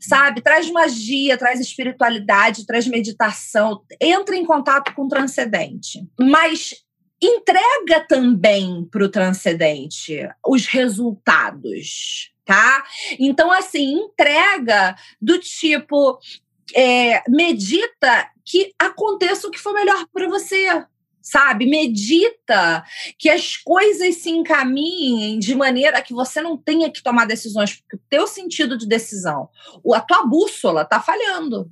Sabe? 0.00 0.40
Traz 0.40 0.70
magia, 0.70 1.36
traz 1.36 1.58
espiritualidade, 1.58 2.64
traz 2.64 2.86
meditação, 2.86 3.82
entra 4.00 4.36
em 4.36 4.44
contato 4.44 4.94
com 4.94 5.02
o 5.02 5.08
transcendente. 5.08 6.06
Mas 6.18 6.74
entrega 7.20 8.06
também 8.06 8.86
para 8.90 9.04
o 9.04 9.08
transcendente 9.08 10.28
os 10.46 10.66
resultados, 10.66 12.30
tá? 12.44 12.84
Então, 13.18 13.50
assim, 13.50 13.94
entrega 13.94 14.94
do 15.20 15.38
tipo, 15.38 16.18
é, 16.74 17.22
medita 17.28 18.30
que 18.46 18.72
aconteça 18.78 19.48
o 19.48 19.50
que 19.50 19.58
for 19.58 19.74
melhor 19.74 20.06
para 20.12 20.28
você, 20.28 20.84
sabe? 21.20 21.66
Medita 21.66 22.84
que 23.18 23.28
as 23.28 23.56
coisas 23.56 24.16
se 24.16 24.30
encaminhem 24.30 25.40
de 25.40 25.54
maneira 25.54 26.00
que 26.00 26.14
você 26.14 26.40
não 26.40 26.56
tenha 26.56 26.90
que 26.90 27.02
tomar 27.02 27.26
decisões, 27.26 27.74
porque 27.74 27.96
o 27.96 28.00
teu 28.08 28.26
sentido 28.28 28.78
de 28.78 28.86
decisão, 28.86 29.48
a 29.92 30.00
tua 30.00 30.24
bússola 30.24 30.82
está 30.82 31.00
falhando 31.00 31.68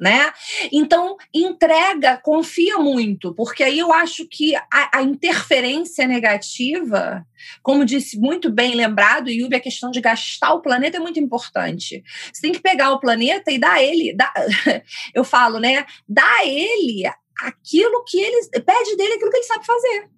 né? 0.00 0.32
Então, 0.72 1.16
entrega, 1.32 2.16
confia 2.16 2.78
muito, 2.78 3.34
porque 3.34 3.62
aí 3.62 3.78
eu 3.78 3.92
acho 3.92 4.26
que 4.26 4.56
a, 4.56 4.98
a, 4.98 5.02
interferência 5.02 6.06
negativa, 6.06 7.24
como 7.62 7.84
disse 7.84 8.18
muito 8.18 8.50
bem 8.50 8.74
lembrado, 8.74 9.28
Yubi, 9.30 9.56
a 9.56 9.60
questão 9.60 9.90
de 9.90 10.00
gastar 10.00 10.54
o 10.54 10.62
planeta 10.62 10.96
é 10.96 11.00
muito 11.00 11.20
importante. 11.20 12.02
Você 12.32 12.40
tem 12.40 12.52
que 12.52 12.62
pegar 12.62 12.92
o 12.92 13.00
planeta 13.00 13.50
e 13.50 13.58
dar 13.58 13.82
ele, 13.82 14.16
dá, 14.16 14.32
eu 15.14 15.22
falo, 15.22 15.58
né? 15.58 15.84
Dá 16.08 16.46
ele 16.46 17.02
aquilo 17.42 18.02
que 18.06 18.18
ele, 18.18 18.48
pede 18.64 18.96
dele 18.96 19.14
aquilo 19.14 19.30
que 19.30 19.36
ele 19.36 19.44
sabe 19.44 19.66
fazer 19.66 20.08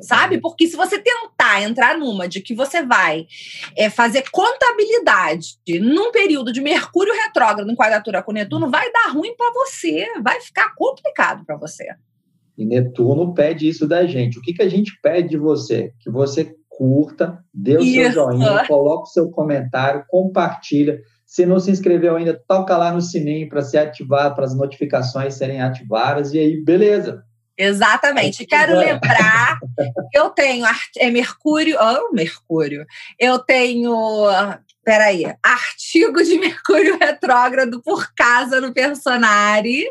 sabe? 0.00 0.40
Porque 0.40 0.66
se 0.66 0.76
você 0.76 1.00
tentar 1.00 1.62
entrar 1.62 1.98
numa 1.98 2.28
de 2.28 2.40
que 2.40 2.54
você 2.54 2.84
vai 2.84 3.26
é, 3.76 3.90
fazer 3.90 4.24
contabilidade 4.30 5.58
num 5.80 6.10
período 6.10 6.52
de 6.52 6.60
Mercúrio 6.60 7.14
retrógrado 7.14 7.70
em 7.70 7.76
quadratura 7.76 8.22
com 8.22 8.32
Netuno, 8.32 8.70
vai 8.70 8.90
dar 8.92 9.12
ruim 9.12 9.34
para 9.36 9.52
você, 9.52 10.06
vai 10.22 10.40
ficar 10.40 10.74
complicado 10.74 11.44
para 11.44 11.56
você. 11.56 11.86
E 12.56 12.64
Netuno 12.64 13.34
pede 13.34 13.68
isso 13.68 13.86
da 13.86 14.04
gente. 14.06 14.38
O 14.38 14.42
que, 14.42 14.52
que 14.52 14.62
a 14.62 14.68
gente 14.68 14.98
pede 15.00 15.28
de 15.28 15.36
você? 15.36 15.92
Que 16.00 16.10
você 16.10 16.54
curta, 16.68 17.38
dê 17.52 17.76
o 17.76 17.80
isso. 17.80 18.12
seu 18.12 18.12
joinha, 18.12 18.66
coloque 18.66 19.08
o 19.08 19.12
seu 19.12 19.30
comentário, 19.30 20.04
compartilha. 20.08 20.98
Se 21.26 21.44
não 21.44 21.58
se 21.58 21.70
inscreveu 21.70 22.16
ainda, 22.16 22.40
toca 22.46 22.76
lá 22.76 22.92
no 22.92 23.00
sininho 23.00 23.48
para 23.48 23.62
ser 23.62 23.78
ativado, 23.78 24.34
para 24.34 24.44
as 24.44 24.56
notificações 24.56 25.34
serem 25.34 25.60
ativadas, 25.60 26.32
e 26.32 26.38
aí, 26.38 26.64
beleza. 26.64 27.22
Exatamente. 27.58 28.46
Quero 28.46 28.78
lembrar 28.78 29.58
que 30.12 30.18
eu 30.18 30.30
tenho 30.30 30.64
é 30.96 31.10
Mercúrio, 31.10 31.76
oh, 31.80 32.14
Mercúrio. 32.14 32.86
Eu 33.18 33.40
tenho 33.40 33.92
peraí, 34.88 35.22
artigo 35.42 36.22
de 36.22 36.38
Mercúrio 36.38 36.96
Retrógrado 36.98 37.82
por 37.82 38.10
casa 38.14 38.58
no 38.58 38.72
Personari. 38.72 39.84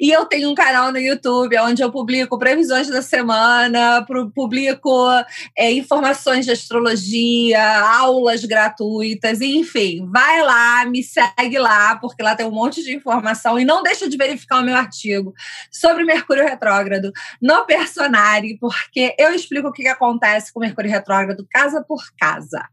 E 0.00 0.10
eu 0.10 0.24
tenho 0.24 0.50
um 0.50 0.54
canal 0.54 0.90
no 0.90 0.96
YouTube 0.96 1.54
onde 1.58 1.82
eu 1.82 1.92
publico 1.92 2.38
previsões 2.38 2.88
da 2.88 3.02
semana, 3.02 4.06
publico 4.34 5.06
é, 5.54 5.70
informações 5.72 6.46
de 6.46 6.50
astrologia, 6.50 7.62
aulas 7.86 8.42
gratuitas, 8.46 9.42
enfim. 9.42 10.08
Vai 10.10 10.40
lá, 10.40 10.86
me 10.86 11.02
segue 11.02 11.58
lá, 11.58 11.96
porque 11.96 12.22
lá 12.22 12.34
tem 12.34 12.46
um 12.46 12.50
monte 12.50 12.82
de 12.82 12.96
informação. 12.96 13.58
E 13.58 13.66
não 13.66 13.82
deixa 13.82 14.08
de 14.08 14.16
verificar 14.16 14.60
o 14.60 14.64
meu 14.64 14.76
artigo 14.76 15.34
sobre 15.70 16.04
Mercúrio 16.04 16.44
Retrógrado 16.44 17.12
no 17.38 17.66
Personari, 17.66 18.56
porque 18.58 19.14
eu 19.18 19.34
explico 19.34 19.68
o 19.68 19.72
que 19.72 19.86
acontece 19.86 20.50
com 20.50 20.60
Mercúrio 20.60 20.90
Retrógrado 20.90 21.46
casa 21.50 21.84
por 21.86 22.02
casa. 22.18 22.66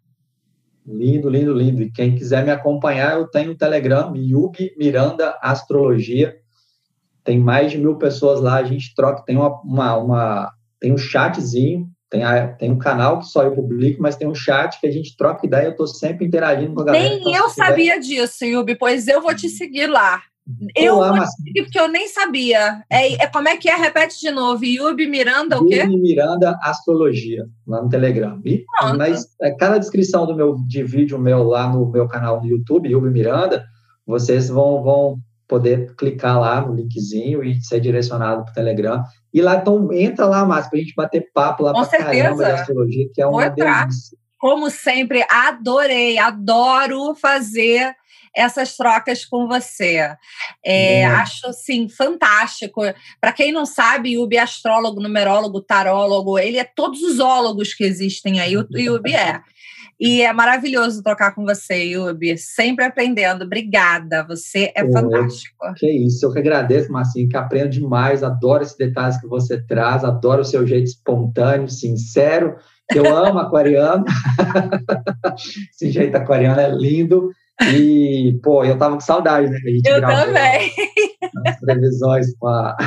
Lindo, 0.90 1.30
lindo, 1.30 1.54
lindo. 1.54 1.84
E 1.84 1.92
quem 1.92 2.16
quiser 2.16 2.44
me 2.44 2.52
acompanhar, 2.52 3.18
eu 3.18 3.28
tenho 3.28 3.52
o 3.52 3.58
Telegram, 3.58 4.14
Yubi 4.16 4.74
Miranda 4.78 5.38
Astrologia. 5.42 6.36
Tem 7.24 7.40
mais 7.40 7.72
de 7.72 7.78
mil 7.78 7.96
pessoas 7.98 8.40
lá, 8.40 8.56
a 8.56 8.64
gente 8.64 8.94
troca, 8.96 9.24
tem 9.24 9.38
uma, 9.38 9.62
uma, 9.62 9.98
uma 9.98 10.52
tem 10.80 10.92
um 10.92 10.98
chatzinho, 10.98 11.88
tem, 12.10 12.24
a, 12.24 12.48
tem 12.48 12.72
um 12.72 12.78
canal 12.78 13.20
que 13.20 13.26
só 13.26 13.44
eu 13.44 13.54
publico, 13.54 14.02
mas 14.02 14.16
tem 14.16 14.28
um 14.28 14.34
chat 14.34 14.80
que 14.80 14.88
a 14.88 14.92
gente 14.92 15.16
troca 15.16 15.46
ideia, 15.46 15.66
eu 15.66 15.72
estou 15.72 15.86
sempre 15.86 16.26
interagindo 16.26 16.74
com 16.74 16.82
a 16.82 16.86
galera. 16.86 17.04
Nem 17.04 17.20
então, 17.20 17.36
eu 17.36 17.50
sabia 17.50 18.00
disso, 18.00 18.46
Yubi, 18.46 18.76
pois 18.76 19.08
eu 19.08 19.22
vou 19.22 19.36
te 19.36 19.48
seguir 19.48 19.88
lá. 19.88 20.24
Eu 20.76 20.96
Olá, 20.96 21.16
vou 21.16 21.26
seguir 21.28 21.64
porque 21.64 21.80
eu 21.80 21.88
nem 21.88 22.08
sabia. 22.08 22.84
É, 22.90 23.24
é, 23.24 23.28
como 23.28 23.48
é 23.48 23.58
que 23.58 23.70
é? 23.70 23.76
Repete 23.76 24.20
de 24.20 24.32
novo. 24.32 24.66
Yubi 24.66 25.08
Miranda, 25.08 25.60
o 25.60 25.66
quê? 25.66 25.82
Yubi 25.82 25.98
Miranda 26.02 26.58
Astrologia, 26.64 27.46
lá 27.68 27.82
no 27.82 27.90
Telegram. 27.90 28.42
E, 28.44 28.66
mas 28.98 29.28
é, 29.42 29.52
cada 29.52 29.78
descrição 29.78 30.26
do 30.26 30.36
meu, 30.36 30.56
de 30.68 30.84
vídeo 30.84 31.20
meu 31.20 31.44
lá 31.44 31.72
no 31.72 31.90
meu 31.92 32.08
canal 32.08 32.42
no 32.42 32.48
YouTube, 32.48 32.90
Yubi 32.90 33.10
Miranda, 33.10 33.64
vocês 34.08 34.50
vão, 34.50 34.82
vão 34.82 35.20
poder 35.48 35.94
clicar 35.96 36.40
lá 36.40 36.62
no 36.62 36.74
linkzinho 36.74 37.44
e 37.44 37.62
ser 37.62 37.80
direcionado 37.80 38.44
para 38.44 38.52
o 38.52 38.54
Telegram. 38.54 39.04
E 39.34 39.42
lá, 39.42 39.56
então, 39.56 39.92
entra 39.94 40.26
lá, 40.26 40.46
Márcio, 40.46 40.72
para 40.72 40.80
a 40.80 40.82
gente 40.82 40.96
bater 40.96 41.30
papo 41.34 41.64
lá 41.64 41.74
para 41.74 41.98
caramba 41.98 42.46
de 42.46 42.52
astrologia, 42.52 43.06
que 43.14 43.22
é 43.22 43.28
uma 43.28 43.50
delícia. 43.50 44.18
Como 44.40 44.70
sempre, 44.70 45.26
adorei, 45.30 46.18
adoro 46.18 47.14
fazer 47.14 47.94
essas 48.40 48.78
trocas 48.78 49.26
com 49.26 49.48
você. 49.48 50.16
É, 50.66 51.06
Acho, 51.06 51.48
assim, 51.48 51.90
fantástico. 51.90 52.82
Para 53.20 53.34
quem 53.34 53.52
não 53.52 53.66
sabe, 53.66 54.14
Yubi 54.14 54.38
é 54.38 54.42
astrólogo, 54.42 55.02
numerólogo, 55.02 55.62
tarólogo, 55.62 56.40
ele 56.40 56.58
é 56.58 56.64
todos 56.64 57.02
os 57.02 57.20
ólogos 57.20 57.74
que 57.74 57.84
existem 57.84 58.40
aí, 58.40 58.56
o 58.56 58.66
Yubi 58.74 59.14
é. 59.14 59.42
E 60.00 60.22
é 60.22 60.32
maravilhoso 60.32 61.04
trocar 61.04 61.36
com 61.36 61.44
você, 61.44 61.84
Yubi. 61.84 62.38
Sempre 62.38 62.86
aprendendo. 62.86 63.44
Obrigada. 63.44 64.26
Você 64.30 64.72
é 64.74 64.90
fantástico. 64.90 65.58
Que 65.76 65.92
isso. 65.92 66.26
Eu 66.26 66.32
que 66.32 66.40
agradeço, 66.40 66.90
Marcinho, 66.90 67.28
que 67.28 67.36
aprendo 67.36 67.72
demais. 67.72 68.24
Adoro 68.24 68.64
esses 68.64 68.78
detalhes 68.78 69.20
que 69.20 69.28
você 69.28 69.62
traz. 69.62 70.06
Adoro 70.06 70.42
o 70.42 70.46
seu 70.46 70.66
jeito 70.66 70.86
espontâneo, 70.86 71.68
sincero. 71.68 72.56
Eu 72.96 73.14
amo 73.14 73.40
aquariano. 73.40 74.06
Esse 75.76 75.92
jeito 75.92 76.16
aquariano 76.16 76.62
é 76.62 76.70
lindo. 76.70 77.30
E, 77.62 78.40
pô, 78.42 78.64
eu 78.64 78.78
tava 78.78 78.96
com 78.96 79.02
saudade, 79.02 79.50
né? 79.50 79.60
eu 79.86 80.02
também. 80.02 80.72
As 81.46 81.60
previsões 81.60 82.28
com, 82.38 82.48
a, 82.48 82.78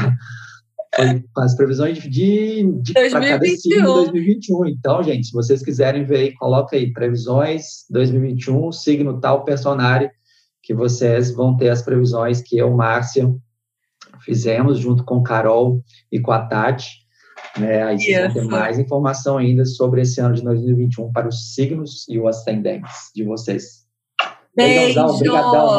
com 1.34 1.40
as 1.40 1.54
previsões 1.54 1.98
de, 1.98 2.62
de 2.80 2.92
2021. 2.94 3.82
2021. 3.82 4.66
Então, 4.66 5.02
gente, 5.02 5.26
se 5.26 5.32
vocês 5.32 5.62
quiserem 5.62 6.04
ver 6.04 6.16
aí, 6.16 6.34
coloca 6.34 6.76
aí 6.76 6.92
previsões 6.92 7.84
2021, 7.90 8.72
signo 8.72 9.20
tal, 9.20 9.44
personagem, 9.44 10.10
que 10.62 10.74
vocês 10.74 11.30
vão 11.32 11.56
ter 11.56 11.68
as 11.68 11.82
previsões 11.82 12.40
que 12.40 12.56
eu, 12.56 12.70
Márcia, 12.74 13.30
fizemos 14.20 14.78
junto 14.78 15.04
com 15.04 15.22
Carol 15.22 15.82
e 16.10 16.20
com 16.20 16.32
a 16.32 16.46
Tati. 16.46 17.02
Né? 17.58 17.82
Aí 17.82 17.98
vocês 17.98 18.32
vão 18.32 18.32
ter 18.32 18.48
mais 18.48 18.78
informação 18.78 19.38
ainda 19.38 19.64
sobre 19.64 20.02
esse 20.02 20.20
ano 20.20 20.34
de 20.34 20.42
2021 20.42 21.12
para 21.12 21.28
os 21.28 21.54
signos 21.54 22.06
e 22.08 22.18
os 22.18 22.26
ascendentes 22.26 23.10
de 23.14 23.24
vocês. 23.24 23.81
Beijo. 24.54 25.00
Obrigadão, 25.00 25.78